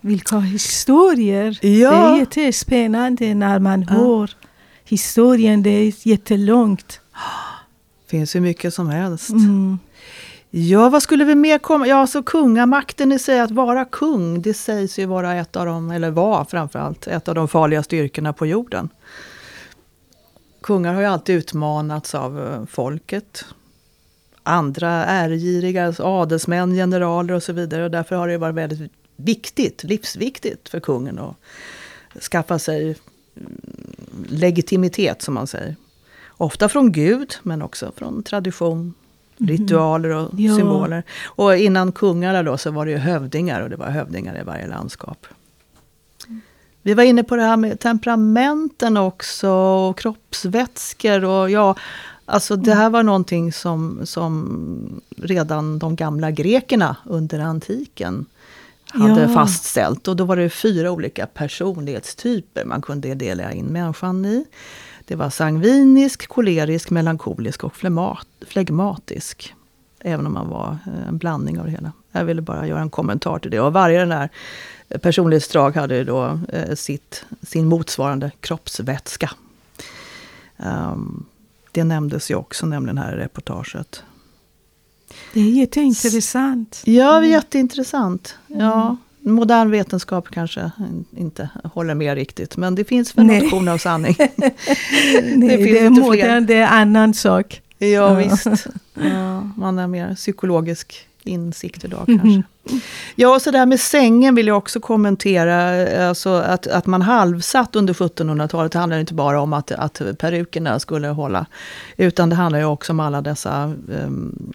Vilka 0.01 0.39
historier! 0.39 1.59
Ja. 1.61 1.91
Det 1.91 1.95
är 1.95 2.17
jättespännande 2.19 3.33
när 3.35 3.59
man 3.59 3.81
Ja. 3.89 3.95
hör 3.95 4.31
historien. 4.83 5.63
Det 5.63 5.69
är 5.69 6.07
jättelångt. 6.07 6.99
finns 8.07 8.35
hur 8.35 8.41
mycket 8.41 8.73
som 8.73 8.89
helst. 8.89 9.29
Mm. 9.29 9.79
Ja, 10.55 10.89
vad 10.89 11.03
skulle 11.03 11.25
vi 11.25 11.35
mer 11.35 11.57
komma? 11.57 11.87
Ja, 11.87 12.07
så 12.07 12.23
kungamakten 12.23 13.11
i 13.11 13.19
sig, 13.19 13.39
att 13.39 13.51
vara 13.51 13.85
kung, 13.85 14.41
det 14.41 14.53
sägs 14.53 14.99
ju 14.99 15.05
vara 15.05 15.35
ett 15.35 15.55
av 15.55 15.65
de, 15.65 15.91
eller 15.91 16.11
var 16.11 16.45
framförallt, 16.45 17.07
ett 17.07 17.27
av 17.27 17.35
de 17.35 17.47
farligaste 17.47 17.95
yrkena 17.95 18.33
på 18.33 18.45
jorden. 18.45 18.89
Kungar 20.61 20.93
har 20.93 21.01
ju 21.01 21.07
alltid 21.07 21.35
utmanats 21.35 22.15
av 22.15 22.39
eh, 22.39 22.65
folket. 22.65 23.45
Andra 24.43 24.89
ärgiriga 25.05 25.85
alltså 25.85 26.03
adelsmän, 26.03 26.73
generaler 26.73 27.33
och 27.33 27.43
så 27.43 27.53
vidare. 27.53 27.83
Och 27.83 27.91
därför 27.91 28.15
har 28.15 28.27
det 28.27 28.37
varit 28.37 28.55
väldigt 28.55 28.91
viktigt, 29.15 29.83
livsviktigt 29.83 30.69
för 30.69 30.79
kungen 30.79 31.19
att 31.19 32.23
skaffa 32.23 32.59
sig 32.59 32.83
mm, 33.35 33.61
legitimitet, 34.29 35.21
som 35.21 35.33
man 35.33 35.47
säger. 35.47 35.75
Ofta 36.27 36.69
från 36.69 36.91
Gud, 36.91 37.35
men 37.43 37.61
också 37.61 37.91
från 37.95 38.23
tradition, 38.23 38.93
ritualer 39.37 40.09
och 40.09 40.29
Ja. 40.37 40.55
symboler. 40.55 41.03
Och 41.25 41.55
innan 41.57 41.91
kungarna 41.91 42.43
då 42.43 42.57
så 42.57 42.71
var 42.71 42.85
det 42.85 42.91
ju 42.91 42.97
hövdingar 42.97 43.61
och 43.61 43.69
det 43.69 43.75
var 43.75 43.89
hövdingar 43.89 44.39
i 44.41 44.43
varje 44.43 44.67
landskap. 44.67 45.27
Vi 46.81 46.93
var 46.93 47.03
inne 47.03 47.23
på 47.23 47.35
det 47.35 47.41
här 47.43 47.57
med 47.57 47.79
temperamenten 47.79 48.97
också 48.97 49.49
och 49.49 49.97
kroppsvätskor 49.99 51.23
och 51.25 51.49
ja, 51.49 51.75
alltså 52.25 52.55
det 52.55 52.73
här 52.73 52.89
var 52.89 53.03
någonting 53.03 53.53
som, 53.53 53.99
som 54.03 55.01
redan 55.17 55.79
de 55.79 55.95
gamla 55.95 56.31
grekerna 56.31 56.95
under 57.05 57.39
antiken 57.39 58.25
hade 58.91 59.21
Ja. 59.21 59.27
fastställt. 59.29 60.07
Och 60.07 60.15
då 60.15 60.25
var 60.25 60.35
det 60.35 60.49
fyra 60.49 60.91
olika 60.91 61.25
personlighetstyper 61.27 62.65
man 62.65 62.81
kunde 62.81 63.15
dela 63.15 63.51
in 63.51 63.65
människan 63.65 64.25
i. 64.25 64.45
Det 65.05 65.15
var 65.15 65.29
sangvinisk, 65.29 66.27
kolerisk, 66.27 66.89
melankolisk 66.89 67.63
och 67.63 67.75
flegmatisk. 68.47 69.53
Även 69.99 70.25
om 70.25 70.33
man 70.33 70.49
var 70.49 70.77
eh, 70.85 71.07
en 71.07 71.17
blandning 71.17 71.59
av 71.59 71.65
det 71.65 71.71
hela. 71.71 71.91
Jag 72.11 72.25
ville 72.25 72.41
bara 72.41 72.67
göra 72.67 72.81
en 72.81 72.89
kommentar 72.89 73.39
till 73.39 73.51
det. 73.51 73.59
Och 73.59 73.73
varje 73.73 73.99
den 73.99 74.11
här 74.11 74.29
personlighetsdrag 75.01 75.75
hade 75.75 76.03
då 76.03 76.39
eh, 76.49 76.75
sitt, 76.75 77.25
sin 77.41 77.65
motsvarande 77.65 78.31
kroppsvätska. 78.39 79.31
Ehm, 80.57 81.25
det 81.71 81.83
nämndes 81.83 82.31
ju 82.31 82.35
också 82.35 82.65
nämligen 82.65 82.97
här 82.97 83.13
i 83.13 83.19
reportaget. 83.19 84.03
Det 85.33 85.39
är 85.39 85.49
jätteintressant. 85.49 86.81
Ja, 86.85 87.17
är 87.17 87.21
jätteintressant. 87.21 88.37
Ja, 88.47 88.97
modern 89.23 89.71
vetenskap 89.71 90.27
kanske 90.31 90.71
inte 91.17 91.49
håller 91.73 91.93
med 91.95 92.15
riktigt. 92.15 92.57
Men 92.57 92.75
det 92.75 92.83
finns 92.83 93.17
väl 93.17 93.25
Nej. 93.25 93.41
någon 93.41 93.49
korn 93.49 93.67
av 93.67 93.77
sanning. 93.77 94.15
Nej, 94.17 95.57
finns 95.57 95.69
det, 95.71 95.79
är 95.79 95.89
modern, 95.89 96.45
det 96.45 96.53
är 96.55 96.67
annan 96.67 97.13
sak. 97.13 97.61
Ja, 97.77 97.87
Ja. 97.87 98.13
visst. 98.13 98.47
Ja, 98.93 99.49
man 99.57 99.77
har 99.77 99.87
mer 99.87 100.15
psykologisk 100.15 101.07
insikt 101.23 101.83
idag 101.85 102.03
Mhm. 102.09 102.19
kanske. 102.19 102.43
Ja, 103.15 103.35
och 103.35 103.41
så 103.41 103.51
det 103.51 103.57
här 103.57 103.65
med 103.65 103.79
sängen 103.79 104.35
vill 104.35 104.47
jag 104.47 104.57
också 104.57 104.79
kommentera. 104.79 106.07
Alltså 106.09 106.29
att, 106.29 106.67
att 106.67 106.85
man 106.85 107.01
halvsatt 107.01 107.75
under 107.75 107.93
1700-talet 107.93 108.71
det 108.71 108.79
handlar 108.79 108.99
inte 108.99 109.13
bara 109.13 109.41
om 109.41 109.53
att, 109.53 109.71
att 109.71 110.01
perukerna 110.19 110.79
skulle 110.79 111.07
hålla. 111.07 111.45
Utan 111.97 112.29
det 112.29 112.35
handlar 112.35 112.59
ju 112.59 112.65
också 112.65 112.91
om 112.93 112.99
alla 112.99 113.21
dessa 113.21 113.73
um, 113.87 114.51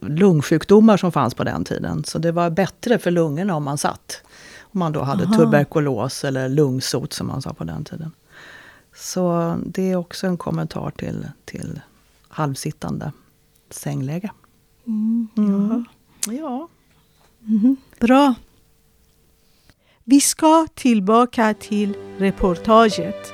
lungsjukdomar 0.00 0.96
som 0.96 1.12
fanns 1.12 1.34
på 1.34 1.44
den 1.44 1.64
tiden. 1.64 2.04
Så 2.04 2.18
det 2.18 2.32
var 2.32 2.50
bättre 2.50 2.98
för 2.98 3.10
lungorna 3.10 3.54
om 3.56 3.64
man 3.64 3.78
satt. 3.78 4.22
Om 4.60 4.78
man 4.78 4.92
då 4.92 5.02
hade 5.02 5.24
Aha. 5.24 5.36
tuberkulos 5.36 6.24
eller 6.24 6.48
lungsot 6.48 7.12
som 7.12 7.26
man 7.26 7.42
sa 7.42 7.52
på 7.52 7.64
den 7.64 7.84
tiden. 7.84 8.12
Så 8.96 9.54
det 9.66 9.90
är 9.90 9.96
också 9.96 10.26
en 10.26 10.36
kommentar 10.36 10.90
till, 10.90 11.26
till 11.44 11.80
halvsittande 12.28 13.12
sängläge. 13.70 14.30
Mm, 14.86 15.28
Mm. 15.36 15.84
ja. 16.26 16.68
Mhm, 17.40 17.76
Bra. 18.00 18.34
Vi 20.04 20.20
ska 20.20 20.66
tillbaka 20.74 21.54
till 21.60 21.96
reportaget. 22.18 23.32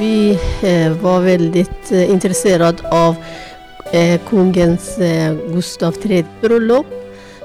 Vi 0.00 0.38
eh, 0.62 0.92
var 0.92 1.20
väldigt 1.20 1.92
eh, 1.92 2.10
intresserade 2.10 2.88
av 2.90 3.16
eh, 3.92 4.20
kungens 4.28 4.98
eh, 4.98 5.34
Gustav 5.34 5.94
III 6.04 6.24
bröllop 6.40 6.86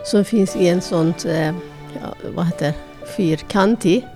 som 0.05 0.25
finns 0.25 0.55
i 0.55 0.67
en 0.67 0.81
sån 0.81 1.13
eh, 1.25 1.53
ja, 1.93 2.15
vad 2.35 2.45
heter, 2.45 2.73
fyrkantig 3.17 4.07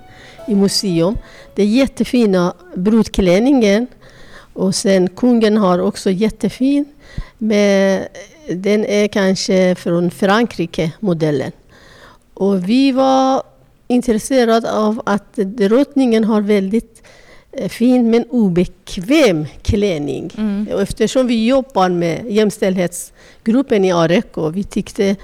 i 0.47 0.55
museum. 0.55 1.17
Det 1.55 1.61
är 1.61 1.67
jättefina 1.67 2.53
brudklänningen 2.75 3.87
och 4.53 4.75
sen 4.75 5.09
kungen 5.09 5.57
har 5.57 5.79
också 5.79 6.09
jättefin 6.09 6.85
med, 7.37 8.07
den 8.49 8.85
är 8.85 9.07
kanske 9.07 9.75
från 9.75 10.11
Frankrike 10.11 10.91
modellen. 10.99 11.51
Och 12.33 12.69
vi 12.69 12.91
var 12.91 13.43
intresserade 13.87 14.71
av 14.71 15.01
att 15.05 15.35
drottningen 15.35 16.23
har 16.23 16.41
väldigt 16.41 17.03
fin 17.69 18.09
men 18.11 18.23
obekväm 18.29 19.45
klänning. 19.61 20.31
Mm. 20.37 20.67
Och 20.73 20.81
eftersom 20.81 21.27
vi 21.27 21.45
jobbar 21.47 21.89
med 21.89 22.25
jämställdhetsgruppen 22.31 23.85
i 23.85 23.91
Areko, 23.91 24.49
vi 24.49 24.63
tyckte 24.63 25.15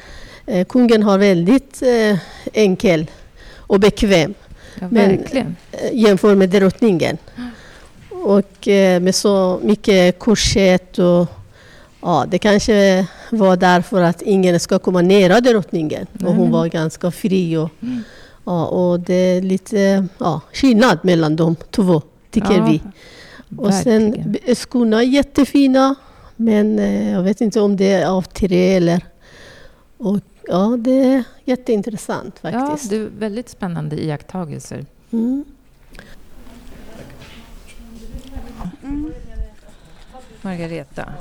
eh, 0.45 0.65
kungen 0.67 1.03
har 1.03 1.17
väldigt 1.17 1.81
eh, 1.81 2.17
enkel 2.53 3.05
och 3.57 3.79
bekväm 3.79 4.33
Ja, 4.79 4.87
Men- 4.91 5.23
eh, 5.31 5.45
jämfört 5.93 6.37
med 6.37 6.49
drottningen. 6.49 7.17
Och 8.09 8.67
eh, 8.67 8.99
med 9.01 9.15
så 9.15 9.59
mycket 9.63 10.19
korsett 10.19 10.99
och 10.99 11.27
ja, 12.01 12.25
det 12.29 12.37
kanske 12.37 13.05
var 13.31 13.55
därför 13.57 14.01
att 14.01 14.21
ingen 14.21 14.59
ska 14.59 14.79
komma 14.79 15.01
nära 15.01 15.39
drottningen. 15.41 16.07
Och 16.25 16.33
hon 16.33 16.43
Nej. 16.43 16.51
var 16.51 16.67
ganska 16.67 17.11
fri 17.11 17.57
och, 17.57 17.69
Mm. 17.81 18.03
ja, 18.45 18.65
och 18.65 18.99
det 18.99 19.13
är 19.13 19.41
lite 19.41 20.07
ja, 20.17 20.41
skillnad 20.53 20.97
mellan 21.03 21.35
de 21.35 21.55
två, 21.71 22.01
tycker 22.33 22.57
Ja, 22.57 22.65
vi. 22.65 22.81
Och 23.57 23.73
sen 23.73 24.03
verkligen. 24.03 24.31
b- 24.31 24.55
skorna 24.55 24.97
är 24.97 25.05
jättefina, 25.07 25.95
men 26.35 26.79
eh, 26.79 27.11
jag 27.11 27.23
vet 27.23 27.41
inte 27.41 27.61
om 27.61 27.77
det 27.77 27.91
är 27.91 28.05
av 28.07 28.21
trä 28.21 28.75
eller... 28.75 29.01
Och, 29.97 30.19
ja, 30.47 30.75
det 30.79 30.91
är 31.13 31.23
jätteintressant 31.45 32.39
Ja, 32.41 32.51
faktiskt. 32.51 32.89
du, 32.89 33.09
väldigt 33.19 33.49
spännande 33.49 34.03
iakttagelser. 34.03 34.85
Mm. 35.11 35.45
Margareta. 40.41 41.13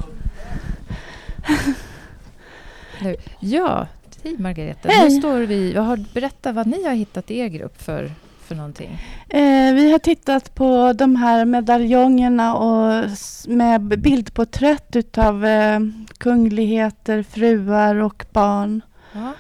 Ja, 3.41 3.87
Hej 4.25 4.37
Margareta. 4.39 4.89
Hej. 4.89 5.11
Nu 5.11 5.19
står 5.19 5.39
vi... 5.41 5.75
Har, 5.75 6.05
berätta 6.15 6.53
vad 6.53 6.67
ni 6.67 6.85
har 6.85 6.95
hittat 6.95 7.31
i 7.31 7.39
er 7.39 7.49
grupp 7.49 7.83
för, 7.83 8.11
för 8.53 8.57
någonting. 8.57 8.99
Eh, 9.29 9.75
vi 9.75 9.93
har 9.93 9.99
tittat 9.99 10.55
på 10.55 10.93
de 10.93 11.17
här 11.17 11.45
medaljongerna 11.45 12.55
och 12.55 13.05
med 13.49 13.83
bildporträtt 13.83 14.97
utav 14.97 15.45
eh, 15.45 15.81
kungligheter, 16.19 17.23
fruar 17.23 17.95
och 17.97 18.27
barn. 18.33 18.81
Ja. 19.13 19.33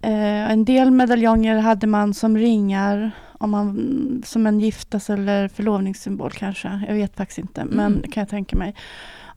Eh, 0.00 0.50
en 0.52 0.64
del 0.64 0.90
medaljonger 0.90 1.58
hade 1.58 1.86
man 1.86 2.14
som 2.14 2.36
ringar, 2.38 3.10
om 3.38 3.50
man, 3.50 4.22
som 4.26 4.46
en 4.46 4.60
giftas 4.60 5.10
eller 5.10 5.48
förlovningssymbol 5.48 6.30
kanske. 6.30 6.82
Jag 6.88 6.94
vet 6.94 7.16
faktiskt 7.16 7.38
inte, 7.38 7.64
men 7.64 7.92
Mm. 7.92 8.10
kan 8.10 8.20
jag 8.20 8.28
tänka 8.28 8.56
mig. 8.56 8.74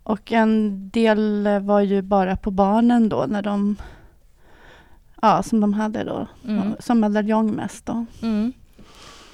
Och 0.03 0.32
en 0.32 0.89
del 0.89 1.48
eh, 1.48 1.60
var 1.60 1.82
ju 1.82 2.01
bara 2.01 2.36
på 2.36 2.51
barnen 2.51 3.10
då, 3.10 3.25
när 3.27 3.41
de... 3.41 3.75
Ja, 5.22 5.44
som 5.44 5.60
de 5.60 5.74
hade 5.74 6.03
då. 6.03 6.27
Mm. 6.48 6.74
Som 6.80 7.00
medaljong 7.00 7.51
mest 7.51 7.86
då. 7.86 8.06
Mm. 8.22 8.53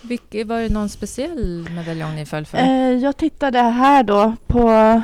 Vilke, 0.08 0.44
var 0.44 0.60
det 0.60 0.70
någon 0.70 0.90
speciell 0.90 1.68
medaljong 1.76 2.16
ni 2.16 2.26
föll 2.26 2.46
för? 2.46 2.58
Eh, 2.58 2.92
jag 2.92 3.18
tittade 3.18 3.60
här 3.60 4.04
då 4.04 4.34
på 4.48 5.02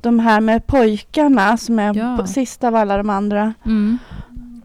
de 0.00 0.18
här 0.18 0.40
med 0.40 0.66
pojkarna 0.66 1.56
som 1.56 1.78
är 1.78 1.94
Ja. 1.96 2.26
sist 2.26 2.64
av 2.64 2.74
alla 2.76 2.96
de 2.96 3.10
andra. 3.10 3.54
Mm. 3.66 3.98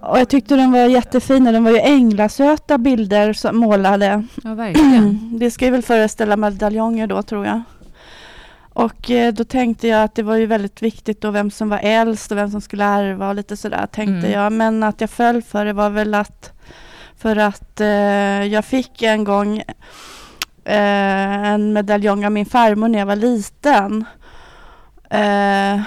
Och 0.01 0.19
jag 0.19 0.29
tyckte 0.29 0.55
den 0.55 0.71
var 0.71 0.79
jättefina. 0.79 1.51
Den 1.51 1.63
var 1.63 1.71
ju 1.71 1.79
änglasöta 1.79 2.77
bilder 2.77 3.33
som 3.33 3.57
målade. 3.57 4.23
Ja, 4.43 4.53
verkligen. 4.53 5.29
Det 5.39 5.51
ska 5.51 5.65
ju 5.65 5.71
väl 5.71 5.81
föreställa 5.81 6.37
medaljonger 6.37 7.07
då 7.07 7.21
tror 7.23 7.45
jag. 7.45 7.61
Och 8.73 9.11
eh, 9.11 9.33
då 9.33 9.43
tänkte 9.43 9.87
jag 9.87 10.03
att 10.03 10.15
det 10.15 10.23
var 10.23 10.35
ju 10.35 10.45
väldigt 10.45 10.81
viktigt 10.81 11.21
då 11.21 11.31
vem 11.31 11.51
som 11.51 11.69
var 11.69 11.79
äldst 11.83 12.31
och 12.31 12.37
vem 12.37 12.51
som 12.51 12.61
skulle 12.61 12.83
ärva 12.85 13.29
och 13.29 13.35
lite 13.35 13.57
sådär 13.57 13.87
tänkte 13.91 14.27
Mm. 14.27 14.31
jag. 14.31 14.51
Men 14.53 14.83
att 14.83 15.01
jag 15.01 15.09
föll 15.09 15.41
för 15.41 15.65
det 15.65 15.73
var 15.73 15.89
väl 15.89 16.13
att 16.13 16.53
för 17.17 17.35
att 17.35 17.81
eh, 17.81 18.45
jag 18.45 18.65
fick 18.65 19.01
en 19.01 19.23
gång 19.23 19.57
eh, 20.65 21.43
en 21.53 21.73
medaljong 21.73 22.25
av 22.25 22.31
min 22.31 22.45
farmor 22.45 22.87
när 22.87 22.99
jag 22.99 23.05
var 23.05 23.15
liten. 23.15 24.05
Eh, 25.09 25.81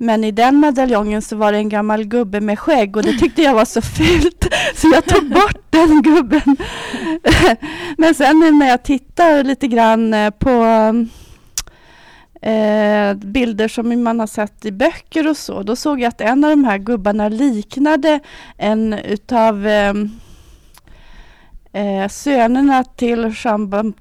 men 0.00 0.24
i 0.24 0.30
den 0.30 0.60
medaljongen 0.60 1.22
så 1.22 1.36
var 1.36 1.52
det 1.52 1.58
en 1.58 1.68
gammal 1.68 2.04
gubbe 2.04 2.40
med 2.40 2.58
skägg 2.58 2.96
och 2.96 3.02
det 3.02 3.18
tyckte 3.18 3.42
jag 3.42 3.54
var 3.54 3.64
så 3.64 3.82
fult 3.82 4.46
så 4.74 4.90
jag 4.94 5.04
tog 5.04 5.30
bort 5.30 5.62
den 5.70 6.02
gubben. 6.02 6.56
Men 7.98 8.14
sen 8.14 8.58
när 8.58 8.68
jag 8.68 8.82
tittar 8.82 9.44
lite 9.44 9.66
grann 9.66 10.14
eh, 10.14 10.30
på 10.30 10.64
eh, 12.42 13.14
bilder 13.14 13.68
som 13.68 14.02
man 14.02 14.20
har 14.20 14.26
sett 14.26 14.64
i 14.64 14.72
böcker 14.72 15.28
och 15.28 15.36
så, 15.36 15.62
då 15.62 15.76
såg 15.76 16.00
jag 16.00 16.08
att 16.08 16.20
en 16.20 16.44
av 16.44 16.50
de 16.50 16.64
här 16.64 16.78
gubbarna 16.78 17.28
liknade 17.28 18.20
en 18.56 18.92
utav 18.92 19.66
eh, 19.66 19.94
eh, 21.78 22.08
sönerna 22.08 22.84
till 22.84 23.34
Jean 23.44 23.68
Bap- 23.68 23.94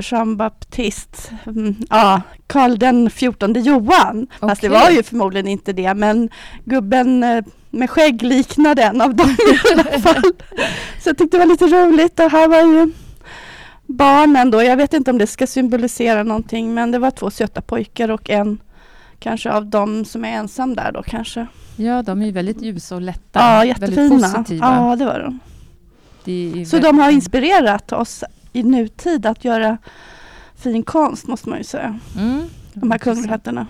Jean 0.00 0.36
Baptiste, 0.36 1.18
mm, 1.46 1.76
ja, 1.90 2.22
Karl 2.46 2.78
den 2.78 3.10
fjortonde 3.10 3.60
Johan. 3.60 4.26
Fast 4.40 4.60
det 4.62 4.68
var 4.68 4.90
ju 4.90 5.02
förmodligen 5.02 5.48
inte 5.48 5.72
det, 5.72 5.94
men 5.94 6.28
gubben 6.64 7.22
eh, 7.24 7.44
med 7.70 7.90
skägg 7.90 8.22
liknade 8.22 8.82
en 8.82 9.00
av 9.00 9.14
dem 9.14 9.30
i 9.30 9.72
alla 9.72 9.98
fall. 9.98 10.22
Så 11.02 11.08
jag 11.08 11.18
tyckte 11.18 11.36
det 11.36 11.38
var 11.38 11.46
lite 11.52 11.66
roligt 11.66 12.20
och 12.20 12.30
här 12.30 12.48
var 12.48 12.60
ju 12.62 12.92
barnen 13.86 14.50
då. 14.50 14.62
Jag 14.62 14.76
vet 14.76 14.92
inte 14.94 15.10
om 15.10 15.18
det 15.18 15.26
ska 15.26 15.46
symbolisera 15.46 16.22
någonting, 16.22 16.74
men 16.74 16.90
det 16.90 16.98
var 16.98 17.10
två 17.10 17.30
söta 17.30 17.60
pojkar 17.62 18.08
och 18.10 18.30
en 18.30 18.58
kanske 19.18 19.52
av 19.52 19.66
dem 19.66 20.04
som 20.04 20.24
är 20.24 20.32
ensam 20.32 20.74
där 20.76 20.92
då 20.92 21.02
kanske. 21.02 21.46
Ja, 21.76 22.02
de 22.02 22.22
är 22.22 22.26
ju 22.26 22.32
väldigt 22.32 22.62
ljusa 22.62 22.94
och 22.94 23.00
lätta. 23.02 23.40
Ja, 23.40 23.58
Väldigt 23.58 23.80
jättefina. 23.98 24.28
positiva. 24.28 24.66
Ja, 24.76 24.96
det 24.96 25.04
var 25.04 25.18
de. 25.20 25.38
Det 26.24 26.52
är 26.60 26.64
Så 26.64 26.78
de 26.78 26.98
har 26.98 27.10
inspirerat 27.10 27.92
oss 27.92 28.24
i 28.52 28.62
nutid 28.62 29.26
att 29.26 29.44
göra 29.44 29.78
fin 30.56 30.82
konst 30.82 31.26
måste 31.26 31.48
man 31.48 31.58
ju 31.58 31.64
säga. 31.64 31.98
Mm. 32.18 32.42
De 32.74 32.90
här 32.90 32.98
kungligheterna. 32.98 33.66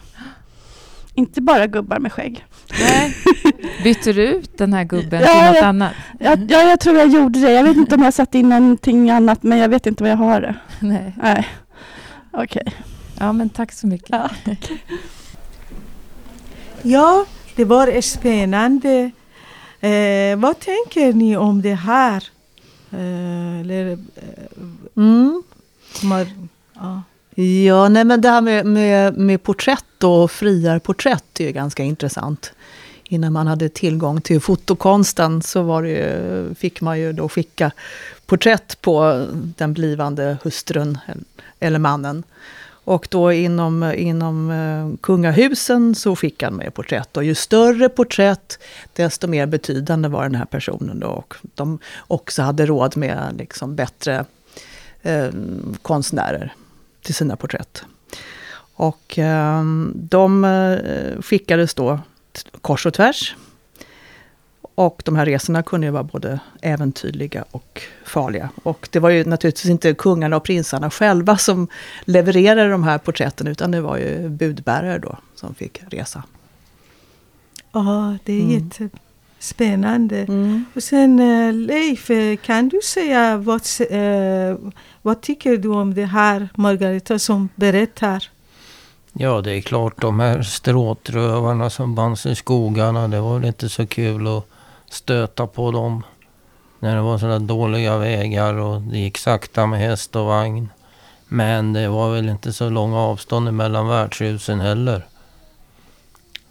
Inte 1.14 1.40
bara 1.40 1.66
gubbar 1.66 1.98
med 1.98 2.12
skägg. 2.12 2.44
Nej. 2.80 3.14
Byter 3.84 4.12
du 4.12 4.22
ut 4.28 4.58
den 4.58 4.72
här 4.72 4.84
gubben 4.84 5.20
Ja, 5.20 5.26
till 5.34 5.46
något 5.46 5.54
jag- 5.56 5.64
annat? 5.64 5.92
Jag, 6.20 6.50
ja, 6.50 6.62
jag 6.62 6.80
tror 6.80 6.96
jag 6.96 7.08
gjorde 7.08 7.40
det. 7.40 7.52
Jag 7.52 7.64
vet 7.64 7.76
inte 7.76 7.94
om 7.94 8.02
jag 8.02 8.14
satt 8.14 8.34
in 8.34 8.48
någonting 8.48 9.10
annat 9.10 9.42
men 9.42 9.58
jag 9.58 9.68
vet 9.68 9.86
inte 9.86 10.02
vad 10.02 10.10
jag 10.12 10.16
har 10.16 10.40
det. 10.40 10.54
Nej. 10.80 11.14
Nej. 11.22 11.48
Okej. 12.32 12.72
Ja, 13.18 13.32
men 13.32 13.48
tack 13.48 13.72
så 13.72 13.86
mycket. 13.86 14.10
Ja. 14.10 14.28
Ja, 16.82 17.24
det 17.56 17.64
var 17.64 18.00
spännande. 18.00 19.10
Eh, 19.80 20.36
vad 20.36 20.58
tänker 20.60 21.12
ni 21.12 21.36
om 21.36 21.62
det 21.62 21.74
här? 21.74 22.24
Eh, 22.90 23.60
eller, 23.60 23.90
eh, 23.92 23.98
Mm. 24.96 25.42
Mar- 26.02 26.48
ja. 26.74 27.02
Ja, 27.64 27.88
nej 27.88 28.04
men 28.04 28.20
det 28.20 28.28
här 28.28 28.40
med, 28.40 28.66
med, 28.66 29.16
med 29.18 29.42
porträtt 29.42 30.04
och 30.04 30.30
friarporträtt 30.30 31.40
är 31.40 31.44
ju 31.44 31.52
ganska 31.52 31.82
intressant. 31.82 32.52
Innan 33.04 33.32
man 33.32 33.46
hade 33.46 33.68
tillgång 33.68 34.20
till 34.20 34.40
fotokonsten 34.40 35.42
så 35.42 35.62
var 35.62 35.82
det, 35.82 35.88
ju- 35.88 36.54
fick 36.54 36.80
man 36.80 37.00
ju 37.00 37.12
då 37.12 37.28
skicka 37.28 37.70
porträtt 38.26 38.80
på 38.80 39.26
den 39.32 39.72
blivande 39.72 40.36
hustrun 40.42 40.98
eller 41.60 41.78
mannen. 41.78 42.22
Och 42.90 43.08
då 43.10 43.32
inom, 43.32 43.92
inom 43.96 44.50
eh, 44.50 45.00
kungahusen 45.00 45.94
så 45.94 46.16
fick 46.16 46.42
han 46.42 46.54
mig 46.54 46.70
porträtt. 46.70 47.16
Och 47.16 47.24
ju 47.24 47.34
större 47.34 47.88
porträtt, 47.88 48.58
desto 48.92 49.26
mer 49.26 49.46
betydande 49.46 50.08
var 50.08 50.22
den 50.22 50.34
här 50.34 50.44
personen. 50.44 51.00
Då. 51.00 51.06
Och 51.06 51.34
de 51.54 51.78
också 52.06 52.42
hade 52.42 52.66
råd 52.66 52.96
med 52.96 53.34
liksom 53.38 53.76
bättre 53.76 54.24
eh, 55.02 55.28
konstnärer 55.82 56.54
till 57.02 57.14
sina 57.14 57.36
porträtt. 57.36 57.84
Och 58.74 59.18
eh, 59.18 59.64
de 59.94 60.44
eh, 60.44 61.22
skickades 61.22 61.74
då 61.74 62.00
kors 62.60 62.86
och 62.86 62.94
tvärs. 62.94 63.36
Och 64.80 65.02
de 65.04 65.16
här 65.16 65.26
resorna 65.26 65.62
kunde 65.62 65.86
ju 65.86 65.90
vara 65.90 66.02
både 66.02 66.40
äventyrliga 66.62 67.44
och 67.50 67.82
farliga. 68.04 68.48
Och 68.62 68.88
det 68.92 68.98
var 68.98 69.10
ju 69.10 69.24
naturligtvis 69.24 69.70
inte 69.70 69.94
kungarna 69.94 70.36
och 70.36 70.44
prinsarna 70.44 70.90
själva 70.90 71.36
som 71.36 71.68
levererade 72.04 72.70
de 72.70 72.84
här 72.84 72.98
porträtten, 72.98 73.46
utan 73.46 73.70
det 73.70 73.80
var 73.80 73.96
ju 73.96 74.28
budbärare 74.28 74.98
då 74.98 75.18
som 75.34 75.54
fick 75.54 75.82
resa. 75.90 76.22
ja, 77.72 78.16
det 78.24 78.32
är 78.32 78.40
Mm. 78.40 78.50
jättespännande. 78.50 80.26
Och 80.74 80.82
sen 80.82 81.18
eh, 81.20 81.52
Leif, 81.52 82.10
eh, 82.10 82.36
kan 82.36 82.68
du 82.68 82.80
säga 82.84 83.36
vad, 83.36 83.62
eh, 83.90 84.56
vad 85.02 85.20
tycker 85.20 85.56
du 85.56 85.68
om 85.68 85.94
det 85.94 86.04
här 86.06 86.48
Margareta 86.54 87.18
som 87.18 87.48
berättar? 87.54 88.24
Ja, 89.12 89.40
det 89.40 89.52
är 89.56 89.60
klart 89.60 90.00
de 90.00 90.20
här 90.20 90.42
stråtrövarna 90.42 91.70
som 91.70 91.96
fanns 91.96 92.26
i 92.26 92.34
skogarna. 92.34 93.08
Det 93.08 93.20
var 93.20 93.38
väl 93.38 93.48
inte 93.48 93.68
så 93.68 93.86
kul 93.86 94.26
att 94.26 94.46
stöta 94.92 95.46
på 95.46 95.70
dem. 95.70 96.02
När 96.78 96.96
det 96.96 97.02
var 97.02 97.18
sådana 97.18 97.38
dåliga 97.38 97.98
vägar 97.98 98.54
och 98.54 98.80
det 98.80 98.98
gick 98.98 99.18
sakta 99.18 99.66
med 99.66 99.80
häst 99.80 100.16
och 100.16 100.24
vagn. 100.24 100.68
Men 101.28 101.72
det 101.72 101.88
var 101.88 102.12
väl 102.12 102.28
inte 102.28 102.52
så 102.52 102.70
långa 102.70 102.98
avstånd 102.98 103.52
mellan 103.52 103.88
värdshusen 103.88 104.60
heller. 104.60 105.06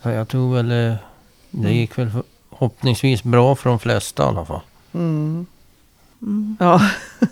Så 0.03 0.09
jag 0.09 0.27
tror 0.27 0.55
väl 0.55 0.69
det. 0.69 0.97
det 1.51 1.71
gick 1.71 1.97
väl 1.97 2.09
förhoppningsvis 2.49 3.23
bra 3.23 3.55
för 3.55 3.69
de 3.69 3.79
flesta 3.79 4.23
i 4.23 4.25
alla 4.25 4.45
fall. 4.45 4.61
Mm. 4.93 5.45
mm. 6.21 6.57
Ja. 6.59 6.81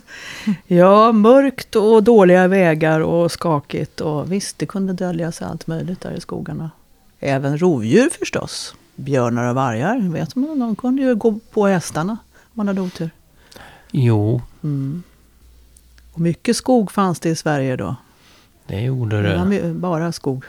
ja, 0.67 1.11
mörkt 1.11 1.75
och 1.75 2.03
dåliga 2.03 2.47
vägar 2.47 2.99
och 2.99 3.31
skakigt. 3.31 4.01
Och 4.01 4.31
visst, 4.31 4.59
det 4.59 4.65
kunde 4.65 4.93
dölja 4.93 5.31
sig 5.31 5.47
allt 5.47 5.67
möjligt 5.67 6.01
där 6.01 6.11
i 6.11 6.21
skogarna. 6.21 6.71
Även 7.19 7.57
rovdjur 7.57 8.09
förstås. 8.19 8.75
Björnar 8.97 9.49
och 9.49 9.55
vargar, 9.55 9.99
vet 10.09 10.35
man. 10.35 10.59
De 10.59 10.75
kunde 10.75 11.01
ju 11.01 11.15
gå 11.15 11.39
på 11.51 11.67
hästarna 11.67 12.11
om 12.41 12.51
man 12.53 12.67
hade 12.67 12.81
otur. 12.81 13.09
Jo, 13.91 14.41
Mm. 14.63 15.03
Och 16.13 16.19
mycket 16.19 16.55
skog 16.55 16.91
fanns 16.91 17.19
det 17.19 17.29
i 17.29 17.35
Sverige 17.35 17.75
då. 17.75 17.95
det 18.67 18.81
gjorde 18.81 19.21
Det 19.21 19.59
det. 19.61 19.73
bara 19.73 20.11
skog. 20.11 20.45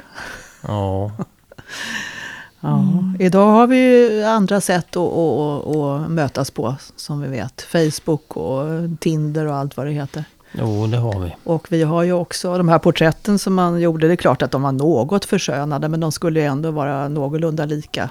Ja, 0.63 1.11
Ja. 2.61 2.85
Idag 3.19 3.51
har 3.51 3.67
vi 3.67 3.77
ju 3.77 4.23
andra 4.25 4.61
sätt 4.61 4.97
att, 4.97 5.13
att, 5.13 5.77
att 5.77 6.11
mötas 6.11 6.51
på, 6.51 6.77
som 6.97 7.21
vi 7.21 7.29
vet. 7.29 7.63
Facebook 7.63 8.37
och 8.37 8.65
Tinder 9.01 9.47
och 9.47 9.55
allt 9.57 9.77
vad 9.77 9.87
det 9.87 9.93
heter. 9.93 10.25
jo 10.53 10.87
det 10.87 10.97
har 10.97 11.21
vi. 11.21 11.35
Och 11.45 11.67
vi 11.71 11.83
har 11.83 12.03
ju 12.03 12.13
också 12.13 12.59
de 12.59 12.69
här 12.69 12.79
porträtten 12.79 13.39
som 13.39 13.55
man 13.55 13.81
gjorde. 13.81 14.07
Det 14.07 14.15
är 14.15 14.17
klart 14.17 14.43
att 14.43 14.51
de 14.51 14.63
var 14.63 14.73
något 14.73 15.25
förskönade, 15.25 15.89
men 15.89 16.01
de 16.01 16.13
skulle 16.13 16.41
ju 16.41 16.47
ändå 16.47 16.71
vara 16.71 17.09
någorlunda 17.09 17.65
lika 17.65 18.11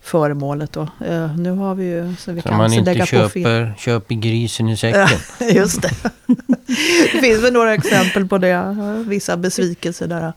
föremålet. 0.00 0.72
Då. 0.72 0.82
Eh, 1.04 1.36
nu 1.36 1.50
har 1.50 1.74
vi 1.74 1.84
ju 1.84 2.14
så 2.18 2.32
vi 2.32 2.42
Så 2.42 2.48
kan 2.48 2.58
man 2.58 2.70
så 2.70 2.76
inte 2.76 3.06
köper, 3.06 3.74
köper 3.78 4.14
grisen 4.14 4.68
i 4.68 4.76
säcken. 4.76 5.18
Just 5.54 5.82
det. 5.82 5.90
det 7.12 7.20
finns 7.20 7.44
väl 7.44 7.52
några 7.52 7.74
exempel 7.74 8.28
på 8.28 8.38
det. 8.38 8.76
Vissa 9.06 9.36
besvikelser 9.36 10.06
där. 10.06 10.32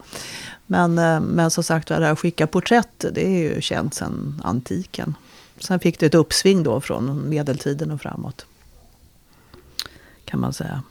Men, 0.67 0.97
eh, 0.97 1.19
men 1.19 1.51
som 1.51 1.63
sagt, 1.63 1.87
det 1.87 1.95
här 1.95 2.01
att 2.01 2.19
skicka 2.19 2.47
porträtt, 2.47 3.05
det 3.11 3.25
är 3.25 3.53
ju 3.53 3.61
känt 3.61 3.93
sedan 3.93 4.41
antiken. 4.43 5.15
sen 5.59 5.79
fick 5.79 5.99
det 5.99 6.05
ett 6.05 6.15
uppsving 6.15 6.63
då 6.63 6.81
från 6.81 7.29
medeltiden 7.29 7.91
och 7.91 8.01
framåt. 8.01 8.45
Kan 10.25 10.39
man 10.39 10.53
säga. 10.53 10.83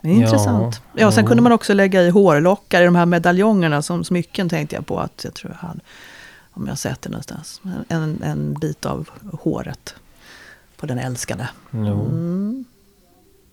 Det 0.00 0.08
är 0.08 0.12
Ja, 0.12 0.24
intressant. 0.24 0.80
Ja, 0.94 1.12
sen 1.12 1.26
kunde 1.26 1.42
man 1.42 1.52
också 1.52 1.74
lägga 1.74 2.02
i 2.02 2.10
hårlockar 2.10 2.82
i 2.82 2.84
de 2.84 2.96
här 2.96 3.06
medaljongerna 3.06 3.82
som 3.82 4.04
smycken 4.04 4.48
tänkte 4.48 4.76
jag 4.76 4.86
på 4.86 5.00
att 5.00 5.20
jag 5.24 5.34
tror 5.34 5.52
jag 5.60 5.68
hade. 5.68 5.80
Om 6.56 6.64
jag 6.64 6.70
har 6.70 6.76
sett 6.76 7.02
det 7.02 7.08
någonstans. 7.10 7.60
En, 7.88 8.22
en 8.22 8.54
bit 8.54 8.86
av 8.86 9.08
håret 9.40 9.94
på 10.76 10.86
den 10.86 10.98
älskade. 10.98 11.48
Mm. 11.72 12.64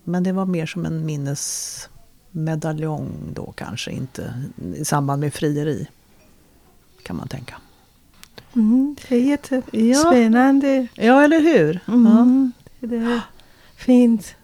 Men 0.04 0.22
det 0.22 0.32
var 0.32 0.46
mer 0.46 0.66
som 0.66 0.86
en 0.86 1.06
minnesmedaljong 1.06 3.10
då 3.34 3.52
kanske, 3.56 3.90
inte 3.90 4.42
i 4.76 4.84
samband 4.84 5.20
med 5.20 5.34
frieri. 5.34 5.86
Kan 7.02 7.16
man 7.16 7.28
tänka. 7.28 7.54
Mm, 8.54 8.96
det 9.08 9.14
är 9.16 9.20
jättespännande. 9.20 10.86
Ja, 10.94 11.24
eller 11.24 11.40
hur? 11.40 11.80
Mm, 11.88 12.52
det 12.80 12.96
är 12.96 13.20
fint. 13.76 14.34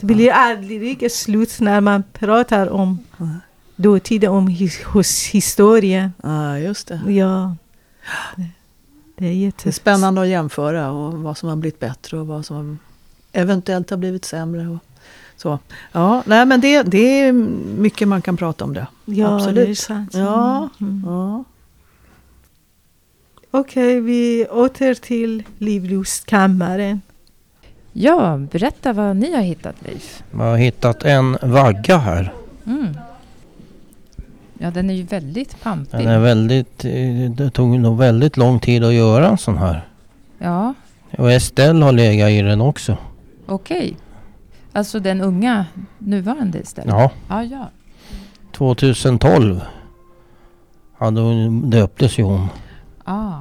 Det 0.00 0.06
blir 0.06 0.32
aldrig 0.32 1.12
slut 1.12 1.60
när 1.60 1.80
man 1.80 2.02
pratar 2.12 2.68
om 2.68 2.98
Ja. 3.16 3.28
dåtiden, 3.76 4.30
om 4.30 4.48
his, 4.48 4.82
hos 4.82 5.24
historien. 5.26 6.12
Ja, 6.22 6.58
just 6.58 6.88
det. 6.88 7.12
Ja. 7.12 7.56
Det, 9.16 9.26
är 9.26 9.52
Det 9.62 9.66
är 9.66 9.72
spännande 9.72 10.20
att 10.20 10.28
jämföra 10.28 10.90
och 10.90 11.12
vad 11.12 11.38
som 11.38 11.48
har 11.48 11.56
blivit 11.56 11.80
bättre 11.80 12.18
och 12.18 12.26
vad 12.26 12.46
som 12.46 12.78
eventuellt 13.32 13.90
har 13.90 13.96
blivit 13.96 14.24
sämre. 14.24 14.68
Och 14.68 14.78
så. 15.36 15.58
Ja, 15.92 16.22
nej, 16.26 16.46
men 16.46 16.60
det, 16.60 16.82
det 16.82 17.20
är 17.20 17.32
mycket 17.78 18.08
man 18.08 18.22
kan 18.22 18.36
prata 18.36 18.64
om 18.64 18.74
det. 18.74 18.86
Ja, 19.04 19.36
Absolut. 19.36 19.66
det 19.66 19.70
är 19.70 19.74
sant. 19.74 20.10
Ja. 20.14 20.68
Mm. 20.80 21.02
Ja. 21.06 21.44
Okej, 23.50 24.00
vi 24.00 24.46
åter 24.46 24.94
till 24.94 25.42
Livrustkammaren. 25.58 27.00
Ja, 27.92 28.36
berätta 28.36 28.92
vad 28.92 29.16
ni 29.16 29.34
har 29.34 29.42
hittat 29.42 29.74
Leif. 29.78 30.22
Jag 30.30 30.38
har 30.38 30.56
hittat 30.56 31.02
en 31.02 31.36
vagga 31.42 31.98
här. 31.98 32.32
Mm. 32.66 32.98
Ja, 34.58 34.70
den 34.70 34.90
är 34.90 34.94
ju 34.94 35.02
väldigt 35.02 35.62
pampig. 35.62 35.98
Den 36.00 36.08
är 36.08 36.18
väldigt, 36.18 36.84
eh, 36.84 37.30
det 37.30 37.50
tog 37.50 37.78
nog 37.80 37.98
väldigt 37.98 38.36
lång 38.36 38.60
tid 38.60 38.84
att 38.84 38.92
göra 38.94 39.28
en 39.28 39.38
sån 39.38 39.58
här. 39.58 39.88
Ja, 40.38 40.74
Och 41.18 41.32
Estelle 41.32 41.84
har 41.84 41.92
legat 41.92 42.30
i 42.30 42.42
den 42.42 42.60
också. 42.60 42.96
okej. 43.46 43.96
Alltså 44.72 45.00
den 45.00 45.20
unga 45.20 45.66
nuvarande 45.98 46.58
istället? 46.60 46.90
Ja, 46.90 47.10
Ja, 47.28 47.44
ja. 47.44 47.68
2012 48.52 49.60
hade 50.98 51.20
hon, 51.20 51.70
döptes 51.70 52.18
ju 52.18 52.22
hon. 52.22 52.48
Ah, 53.04 53.32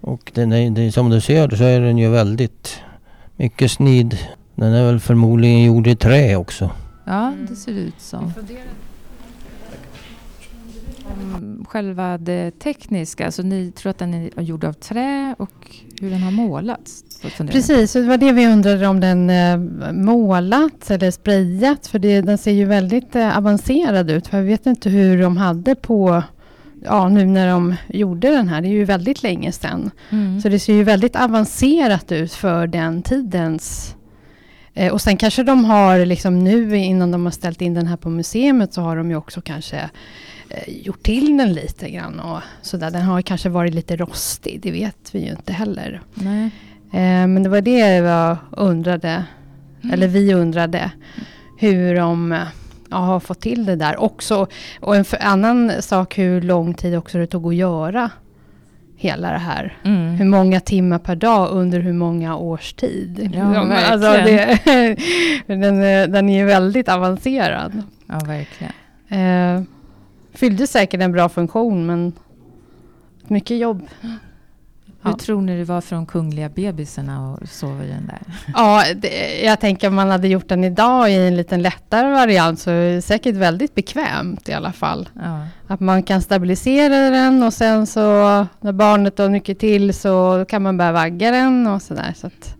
Och 0.00 0.30
den 0.34 0.52
är, 0.52 0.70
det, 0.70 0.92
som 0.92 1.10
du 1.10 1.20
ser 1.20 1.48
så 1.56 1.64
är 1.64 1.80
den 1.80 1.98
ju 1.98 2.08
väldigt 2.10 2.80
mycket 3.36 3.70
snid. 3.70 4.18
Den 4.54 4.72
är 4.72 4.86
väl 4.86 5.00
förmodligen 5.00 5.62
gjord 5.64 5.86
i 5.86 5.96
trä 5.96 6.36
också. 6.36 6.70
Ja, 7.06 7.34
det 7.48 7.56
ser 7.56 7.72
ut 7.72 8.00
som. 8.00 8.32
Om 11.34 11.64
Själva 11.68 12.18
det 12.18 12.58
tekniska, 12.58 13.26
alltså 13.26 13.42
ni 13.42 13.72
tror 13.72 13.90
att 13.90 13.98
den 13.98 14.14
är 14.14 14.42
gjord 14.42 14.64
av 14.64 14.72
trä 14.72 15.34
och 15.38 15.76
hur 16.00 16.10
den 16.10 16.22
har 16.22 16.30
målats? 16.30 17.04
Precis, 17.38 17.92
så 17.92 17.98
det 17.98 18.06
var 18.06 18.16
det 18.16 18.32
vi 18.32 18.46
undrade 18.46 18.86
om 18.86 19.00
den 19.00 19.30
eh, 19.30 19.58
målat 19.92 20.90
eller 20.90 21.10
sprayat. 21.10 21.86
För 21.86 21.98
det, 21.98 22.20
den 22.20 22.38
ser 22.38 22.52
ju 22.52 22.64
väldigt 22.64 23.16
eh, 23.16 23.38
avancerad 23.38 24.10
ut. 24.10 24.26
För 24.26 24.36
jag 24.36 24.44
vet 24.44 24.66
inte 24.66 24.88
hur 24.88 25.22
de 25.22 25.36
hade 25.36 25.74
på, 25.74 26.22
ja 26.84 27.08
nu 27.08 27.26
när 27.26 27.48
de 27.50 27.74
gjorde 27.88 28.30
den 28.30 28.48
här. 28.48 28.60
Det 28.60 28.68
är 28.68 28.70
ju 28.70 28.84
väldigt 28.84 29.22
länge 29.22 29.52
sedan. 29.52 29.90
Mm. 30.10 30.40
Så 30.40 30.48
det 30.48 30.58
ser 30.58 30.74
ju 30.74 30.84
väldigt 30.84 31.16
avancerat 31.16 32.12
ut 32.12 32.32
för 32.32 32.66
den 32.66 33.02
tidens. 33.02 33.96
Eh, 34.76 34.92
och 34.92 35.00
sen 35.00 35.16
kanske 35.16 35.42
de 35.42 35.64
har 35.64 36.06
liksom 36.06 36.44
nu 36.44 36.76
innan 36.76 37.10
de 37.10 37.24
har 37.24 37.32
ställt 37.32 37.60
in 37.60 37.74
den 37.74 37.86
här 37.86 37.96
på 37.96 38.10
museet 38.10 38.74
så 38.74 38.80
har 38.80 38.96
de 38.96 39.10
ju 39.10 39.16
också 39.16 39.40
kanske 39.40 39.90
eh, 40.48 40.84
gjort 40.84 41.02
till 41.02 41.36
den 41.36 41.52
lite 41.52 41.90
grann 41.90 42.20
och 42.20 42.40
sådär. 42.62 42.90
Den 42.90 43.02
har 43.02 43.22
kanske 43.22 43.48
varit 43.48 43.74
lite 43.74 43.96
rostig, 43.96 44.60
det 44.62 44.70
vet 44.70 45.14
vi 45.14 45.24
ju 45.24 45.30
inte 45.30 45.52
heller. 45.52 46.02
Nej. 46.14 46.44
Eh, 46.92 47.26
men 47.26 47.42
det 47.42 47.48
var 47.48 47.60
det 47.60 47.96
jag 47.96 48.36
undrade, 48.50 49.24
eller 49.92 50.08
vi 50.08 50.34
undrade, 50.34 50.90
hur 51.58 51.94
de 51.94 52.32
eh, 52.32 52.38
ja, 52.90 52.96
har 52.96 53.20
fått 53.20 53.40
till 53.40 53.64
det 53.64 53.76
där 53.76 54.00
också. 54.00 54.46
Och 54.80 54.96
en 54.96 55.04
annan 55.20 55.82
sak 55.82 56.18
hur 56.18 56.40
lång 56.40 56.74
tid 56.74 56.96
också 56.96 57.18
det 57.18 57.26
tog 57.26 57.46
att 57.46 57.54
göra 57.54 58.10
hela 58.96 59.30
det 59.32 59.38
här. 59.38 59.76
Mm. 59.84 60.14
Hur 60.14 60.24
många 60.24 60.60
timmar 60.60 60.98
per 60.98 61.16
dag 61.16 61.48
under 61.50 61.80
hur 61.80 61.92
många 61.92 62.36
års 62.36 62.72
tid. 62.72 63.30
Ja, 63.34 63.48
Liksom, 63.48 63.68
verkligen. 63.68 64.36
det, 65.46 65.56
den, 65.66 65.82
är- 65.82 66.06
den 66.06 66.28
är 66.28 66.38
ju 66.38 66.44
väldigt 66.44 66.88
avancerad. 66.88 67.82
Ja, 68.06 68.20
verkligen. 68.26 68.72
Eh, 69.08 69.62
fyllde 70.34 70.66
säkert 70.66 71.00
en 71.00 71.12
bra 71.12 71.28
funktion 71.28 71.86
men 71.86 72.12
mycket 73.28 73.58
jobb. 73.58 73.82
Hur 75.02 75.10
Ja. 75.10 75.16
tror 75.16 75.40
ni 75.42 75.56
det 75.58 75.64
var 75.64 75.80
för 75.80 75.96
de 75.96 76.06
kungliga 76.06 76.48
bebisarna 76.48 77.34
att 77.42 77.48
sova 77.50 77.84
i 77.84 77.88
den 77.88 78.06
där? 78.06 78.18
Ja, 78.54 78.84
det, 78.96 79.40
jag 79.44 79.60
tänker 79.60 79.88
om 79.88 79.94
man 79.94 80.10
hade 80.10 80.28
gjort 80.28 80.48
den 80.48 80.64
idag 80.64 81.10
i 81.10 81.14
en 81.14 81.36
liten 81.36 81.62
lättare 81.62 82.10
variant 82.12 82.58
så 82.60 82.70
är 82.70 82.94
det 82.94 83.02
säkert 83.02 83.34
väldigt 83.36 83.74
bekvämt 83.74 84.48
i 84.48 84.52
alla 84.52 84.72
fall. 84.72 85.08
Ja. 85.14 85.46
Att 85.66 85.80
man 85.80 86.02
kan 86.02 86.22
stabilisera 86.22 87.10
den 87.10 87.42
och 87.42 87.52
sen 87.52 87.86
så 87.86 88.00
när 88.60 88.72
barnet 88.72 89.16
då 89.16 89.28
nycker 89.28 89.54
till 89.54 89.94
så 89.94 90.44
kan 90.48 90.62
man 90.62 90.76
börja 90.76 90.92
vagga 90.92 91.30
den 91.30 91.66
och 91.66 91.82
sådär. 91.82 92.12
Så 92.16 92.26
att, 92.26 92.54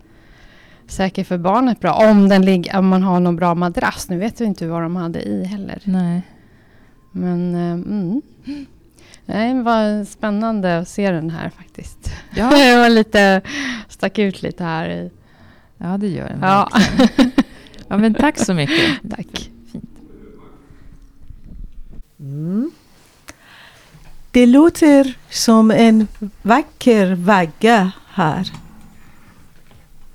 säkert 0.88 1.26
för 1.26 1.38
barnet 1.38 1.80
bra. 1.80 1.92
Om, 2.10 2.28
den 2.28 2.44
ligger, 2.44 2.78
om 2.78 2.88
man 2.88 3.02
har 3.02 3.20
någon 3.20 3.36
bra 3.36 3.54
madrass. 3.54 4.08
Nu 4.08 4.18
vet 4.18 4.40
vi 4.40 4.44
inte 4.44 4.66
vad 4.66 4.82
de 4.82 4.96
hade 4.96 5.22
i 5.22 5.44
heller. 5.44 5.78
Nej. 5.84 6.22
Men 7.12 7.54
eh, 7.54 7.72
mm. 7.72 8.22
Nej, 9.26 9.54
det 9.54 9.62
var 9.62 10.04
spännande 10.04 10.78
att 10.78 10.88
se 10.88 11.10
den 11.10 11.30
här 11.30 11.50
faktiskt. 11.50 12.12
Ja, 12.34 12.50
det 12.56 12.76
var 12.76 12.88
lite, 12.88 13.40
stack 13.88 14.18
ut 14.18 14.42
lite 14.42 14.64
här 14.64 14.88
i. 14.88 15.10
ja 15.78 15.96
det 15.98 16.08
gör 16.08 16.28
den 16.28 16.38
Ja, 16.42 16.68
verkligen. 16.72 17.32
Ja, 17.88 17.96
men 17.96 18.14
tack 18.14 18.38
så 18.38 18.54
mycket. 18.54 19.00
tack. 19.16 19.50
Mm. 22.20 22.70
Det 24.30 24.46
låter 24.46 25.14
som 25.30 25.70
en 25.70 26.08
vacker 26.42 27.14
vagga 27.14 27.92
här. 28.08 28.52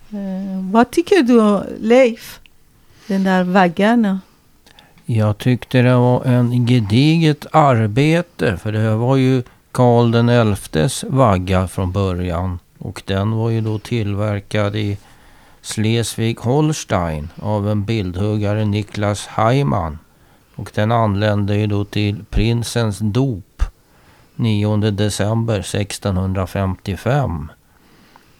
Eh, 0.10 0.72
vad 0.72 0.92
tycker 0.92 1.24
du 1.24 1.64
Leif? 1.80 2.40
Den 3.08 3.24
där 3.24 3.44
vaggan? 3.44 4.20
Jag 5.06 5.38
tyckte 5.38 5.82
det 5.82 5.96
var 5.96 6.26
en 6.26 6.68
gediget 6.68 7.46
arbete 7.52 8.58
för 8.58 8.72
det 8.72 8.96
var 8.96 9.16
ju 9.16 9.44
Karl 9.72 10.12
den 10.12 10.56
XIs 10.56 11.04
vagga 11.04 11.68
från 11.68 11.92
början. 11.92 12.60
Och 12.78 13.04
den 13.06 13.32
var 13.32 13.50
ju 13.50 13.62
då 13.62 13.80
tillverkad 13.80 14.76
i 14.76 14.98
Schleswig-Holstein 15.62 17.28
av 17.42 17.70
en 17.70 17.86
bildhuggare 17.86 18.66
Niklas 18.66 19.28
Heimann. 19.28 20.00
Och 20.56 20.72
den 20.76 20.92
anlände 20.92 21.56
ju 21.58 21.68
då 21.68 21.86
till 21.86 22.26
prinsens 22.30 23.00
dop 23.00 23.64
9 24.36 24.78
december 24.78 25.60
1655. 25.60 27.52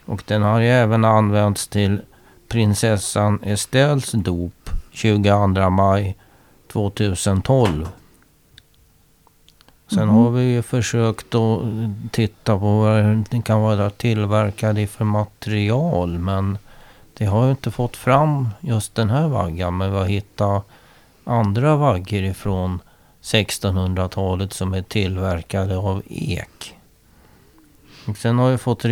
Och 0.06 0.24
den 0.28 0.42
har 0.42 0.60
ju 0.60 0.68
även 0.68 1.06
använts 1.06 1.68
till 1.68 2.02
prinsessan 2.48 3.40
Estelles 3.44 4.12
dop 4.12 4.70
22 4.92 5.70
maj 5.70 6.18
2012. 6.72 7.88
Sen 9.94 10.08
Mhm. 10.08 10.16
har 10.16 10.32
vi 10.32 10.44
ju 10.44 10.62
försökt 10.62 11.36
att 11.36 11.62
titta 12.12 12.60
på 12.60 12.80
vad 12.80 13.04
den 13.30 13.42
kan 13.42 13.62
vara 13.62 13.90
tillverkad 13.90 14.80
i 14.80 14.88
för 14.88 15.06
material. 15.06 16.20
Men 16.20 16.58
det 17.18 17.26
har 17.26 17.46
ju 17.46 17.52
inte 17.52 17.72
fått 17.72 17.98
fram 17.98 18.50
just 18.60 18.96
den 18.96 19.10
här 19.10 19.28
vaggan. 19.28 19.78
Men 19.78 19.92
vi 19.92 19.98
har 19.98 20.06
hittat 20.06 20.66
andra 21.24 21.76
vaggor 21.76 22.24
ifrån 22.24 22.80
1600-talet 23.22 24.54
som 24.54 24.74
är 24.74 24.82
tillverkade 24.82 25.78
av 25.78 26.02
ek. 26.10 26.76
Och 28.08 28.18
sen 28.18 28.40
har 28.40 28.52
vi 28.52 28.58
fått 28.58 28.86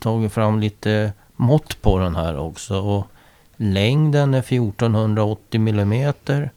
tagit 0.00 0.32
fram 0.32 0.60
lite 0.60 1.12
mått 1.36 1.82
på 1.82 1.98
den 1.98 2.16
här 2.16 2.38
också. 2.38 2.80
Och 2.80 3.06
längden 3.56 4.34
är 4.34 4.42
1480 4.42 5.60
millimeter. 5.60 6.50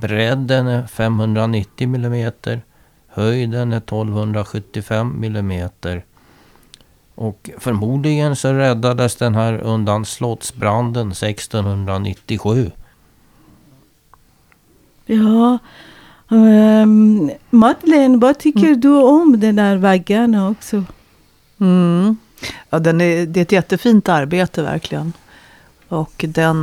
Bredden 0.00 0.66
är 0.66 0.86
590 0.86 1.88
millimeter. 1.88 2.62
Höjden 3.08 3.72
är 3.72 3.76
1275 3.76 5.20
millimeter. 5.20 6.04
Och 7.14 7.50
förmodligen 7.58 8.36
så 8.36 8.52
räddades 8.52 9.16
den 9.16 9.34
här 9.34 9.58
undan 9.58 10.04
slottsbranden 10.04 11.10
1697. 11.10 12.70
Ja. 15.06 15.58
Um, 16.28 17.30
Madeleine, 17.50 18.18
vad 18.18 18.38
tycker 18.38 18.74
du 18.74 19.02
om 19.02 19.40
den 19.40 19.56
där 19.56 19.76
vaggan 19.76 20.34
också? 20.34 20.84
Mm. 21.60 22.16
Ja, 22.70 22.78
den 22.78 23.00
är, 23.00 23.26
det 23.26 23.40
är 23.40 23.42
ett 23.42 23.52
jättefint 23.52 24.08
arbete 24.08 24.62
verkligen. 24.62 25.12
Och 25.90 26.24
den, 26.28 26.56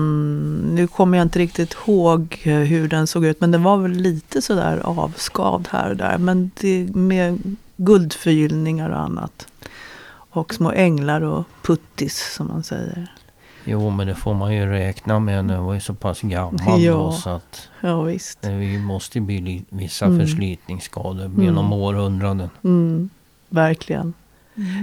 nu 0.75 0.87
kommer 0.87 1.17
jag 1.17 1.25
inte 1.25 1.39
riktigt 1.39 1.73
ihåg 1.87 2.39
hur 2.43 2.87
den 2.87 3.07
såg 3.07 3.25
ut, 3.25 3.41
men 3.41 3.51
den 3.51 3.63
var 3.63 3.77
väl 3.77 3.91
lite 3.91 4.41
sådär 4.41 4.81
avskavd 4.83 5.67
här 5.71 5.89
och 5.89 5.97
där. 5.97 6.17
Men 6.17 6.51
det, 6.61 6.95
med 6.95 7.55
guldförgyllningar 7.77 8.89
och 8.89 8.99
annat. 8.99 9.47
Och 10.29 10.53
små 10.53 10.71
änglar 10.71 11.21
och 11.21 11.43
puttis 11.61 12.33
som 12.35 12.47
man 12.47 12.63
säger. 12.63 13.11
Jo, 13.65 13.89
men 13.89 14.07
det 14.07 14.15
får 14.15 14.33
man 14.33 14.55
ju 14.55 14.65
räkna 14.65 15.19
med. 15.19 15.45
Nu 15.45 15.57
var 15.57 15.73
ju 15.73 15.79
så 15.79 15.93
pass 15.93 16.21
gammal 16.21 16.81
Ja. 16.83 16.93
då, 16.93 17.11
så 17.11 17.29
att 17.29 17.69
Ja, 17.81 18.01
visst. 18.01 18.41
det 18.41 18.79
måste 18.79 19.19
bli 19.19 19.37
li- 19.41 19.65
vissa 19.69 20.05
Mm. 20.05 20.19
förslitningsskador 20.19 21.31
genom 21.43 21.73
århundraden. 21.73 22.49
Mm, 22.63 23.09
verkligen. 23.49 24.13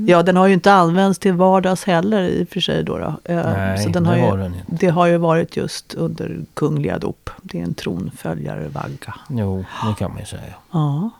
Ja, 0.06 0.22
den 0.22 0.36
har 0.36 0.46
ju 0.46 0.54
inte 0.54 0.72
använts 0.72 1.18
till 1.18 1.32
vardags 1.32 1.84
heller 1.84 2.22
i 2.22 2.44
och 2.44 2.48
för 2.48 2.60
sig. 2.60 2.84
Då, 2.84 2.98
då. 2.98 3.16
Eh, 3.24 3.36
Nej, 3.36 3.78
så 3.78 3.88
den 3.88 4.02
det 4.02 4.08
har 4.08 4.16
ju, 4.16 4.22
har 4.22 4.38
den 4.38 4.54
inte. 4.54 4.64
Det 4.68 4.88
har 4.88 5.06
ju 5.06 5.16
varit 5.16 5.56
just 5.56 5.94
under 5.94 6.40
kungliga 6.54 6.98
dop. 6.98 7.30
Det 7.42 7.60
är 7.60 7.62
en 7.64 7.74
tronföljarvagga. 7.74 9.14
Jo, 9.28 9.64
det 9.88 9.94
kan 9.98 10.10
man 10.10 10.20
ju 10.20 10.26
säga. 10.26 10.54
Ja. 10.72 11.10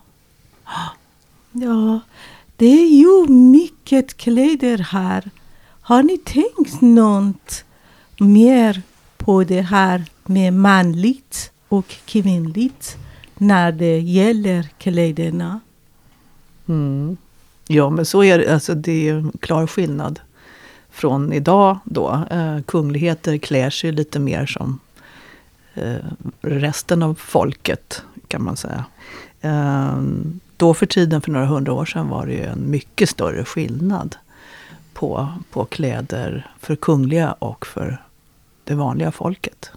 Ja, 1.53 2.01
det 2.57 2.67
är 2.67 2.87
ju 2.87 3.27
mycket 3.29 4.17
kläder 4.17 4.79
här. 4.79 5.31
Har 5.81 6.03
ni 6.03 6.19
tänkt 6.19 6.81
något 6.81 7.65
mer 8.19 8.83
på 9.17 9.45
det 9.45 9.61
här 9.61 10.05
med 10.25 10.53
manligt 10.53 11.53
och 11.69 11.89
kvinnligt 12.05 12.97
när 13.35 13.73
det 13.73 13.99
gäller 14.01 14.69
kläderna? 14.79 15.61
Mm. 16.69 17.17
Ja, 17.67 17.91
men 17.91 18.07
så 18.07 18.25
är 18.25 18.39
det. 18.39 18.55
Alltså, 18.55 18.75
det 18.75 18.93
är 18.93 19.03
ju 19.03 19.19
en 19.19 19.33
klar 19.41 19.67
skillnad 19.67 20.21
från 20.91 21.33
idag 21.33 21.79
då. 21.85 22.27
Eh, 22.31 22.63
kungligheter 22.63 23.39
klär 23.39 23.71
sig 23.71 23.93
lite 23.93 24.19
mer 24.19 24.47
som 24.47 24.79
eh, 25.75 25.95
resten 26.41 27.03
av 27.03 27.15
folket, 27.15 28.03
kan 28.29 28.43
man 28.45 28.57
säga. 28.57 28.85
Eh, 29.41 30.03
då 30.57 30.75
för 30.75 30.87
tiden, 30.87 31.21
för 31.21 31.31
några 31.31 31.47
hundra 31.47 31.73
år 31.73 31.85
sedan, 31.85 32.09
var 32.09 32.27
det 32.27 32.33
ju 32.33 32.45
en 32.45 32.71
mycket 32.71 33.11
större 33.11 33.45
skillnad 33.45 34.17
på, 34.93 35.29
på 35.51 35.65
kläder 35.65 36.51
för 36.61 36.77
kungliga 36.77 37.33
och 37.33 37.67
för 37.67 38.03
det 38.65 38.75
vanliga 38.75 39.13
folket. 39.13 39.71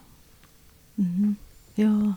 Mm. 0.97 1.35
Ja. 1.75 2.13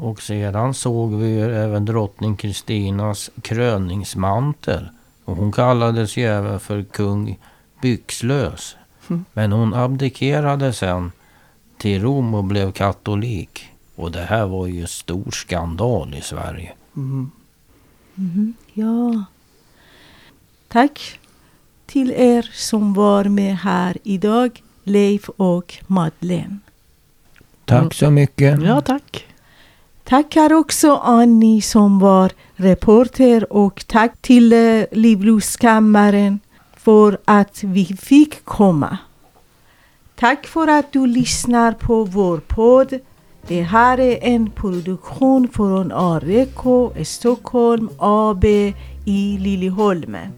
Och 0.00 0.22
sedan 0.22 0.74
såg 0.74 1.14
vi 1.14 1.40
även 1.40 1.84
drottning 1.84 2.36
Kristinas 2.36 3.30
kröningsmantel. 3.42 4.88
Och 5.24 5.36
hon 5.36 5.52
kallades 5.52 6.16
ju 6.16 6.24
även 6.24 6.60
för 6.60 6.82
kung 6.82 7.38
byxlös. 7.82 8.76
Mm. 9.08 9.24
Men 9.32 9.52
hon 9.52 9.74
abdikerade 9.74 10.72
sen 10.72 11.12
till 11.78 12.02
Rom 12.02 12.34
och 12.34 12.44
blev 12.44 12.72
katolik. 12.72 13.68
Och 13.96 14.12
det 14.12 14.22
här 14.22 14.46
var 14.46 14.66
ju 14.66 14.86
stor 14.86 15.30
skandal 15.30 16.14
i 16.14 16.20
Sverige. 16.20 16.72
Mm. 16.96 17.30
Mhm, 18.14 18.54
Ja. 18.74 19.24
Tack 20.68 21.18
till 21.86 22.10
er 22.10 22.50
som 22.52 22.94
var 22.94 23.24
med 23.24 23.56
här 23.58 23.96
idag, 24.02 24.62
Leif 24.84 25.28
och 25.28 25.74
Madeleine. 25.86 26.58
Tack 27.64 27.78
Mm. 27.80 27.90
så 27.90 28.10
mycket. 28.10 28.62
Ja, 28.62 28.80
tack. 28.80 29.26
Tackar 30.08 30.52
också 30.52 30.96
Annie 30.96 31.62
som 31.62 31.98
var 31.98 32.32
reporter 32.54 33.52
och 33.52 33.84
tack 33.86 34.22
till 34.22 34.52
eh, 34.52 34.84
Livrustkammaren 34.92 36.40
för 36.76 37.18
att 37.24 37.62
vi 37.64 37.84
fick 37.84 38.44
komma. 38.44 38.98
Tack 40.14 40.46
för 40.46 40.68
att 40.68 40.92
du 40.92 41.06
lyssnar 41.06 41.72
på 41.72 42.04
vår 42.04 42.38
podd. 42.38 42.98
Det 43.46 43.62
här 43.62 44.00
är 44.00 44.18
en 44.22 44.50
produktion 44.50 45.48
från 45.48 45.92
AREKO 45.92 46.92
Stockholm 47.04 47.90
AB 47.98 48.44
i 49.04 49.38
Liljeholmen. 49.40 50.32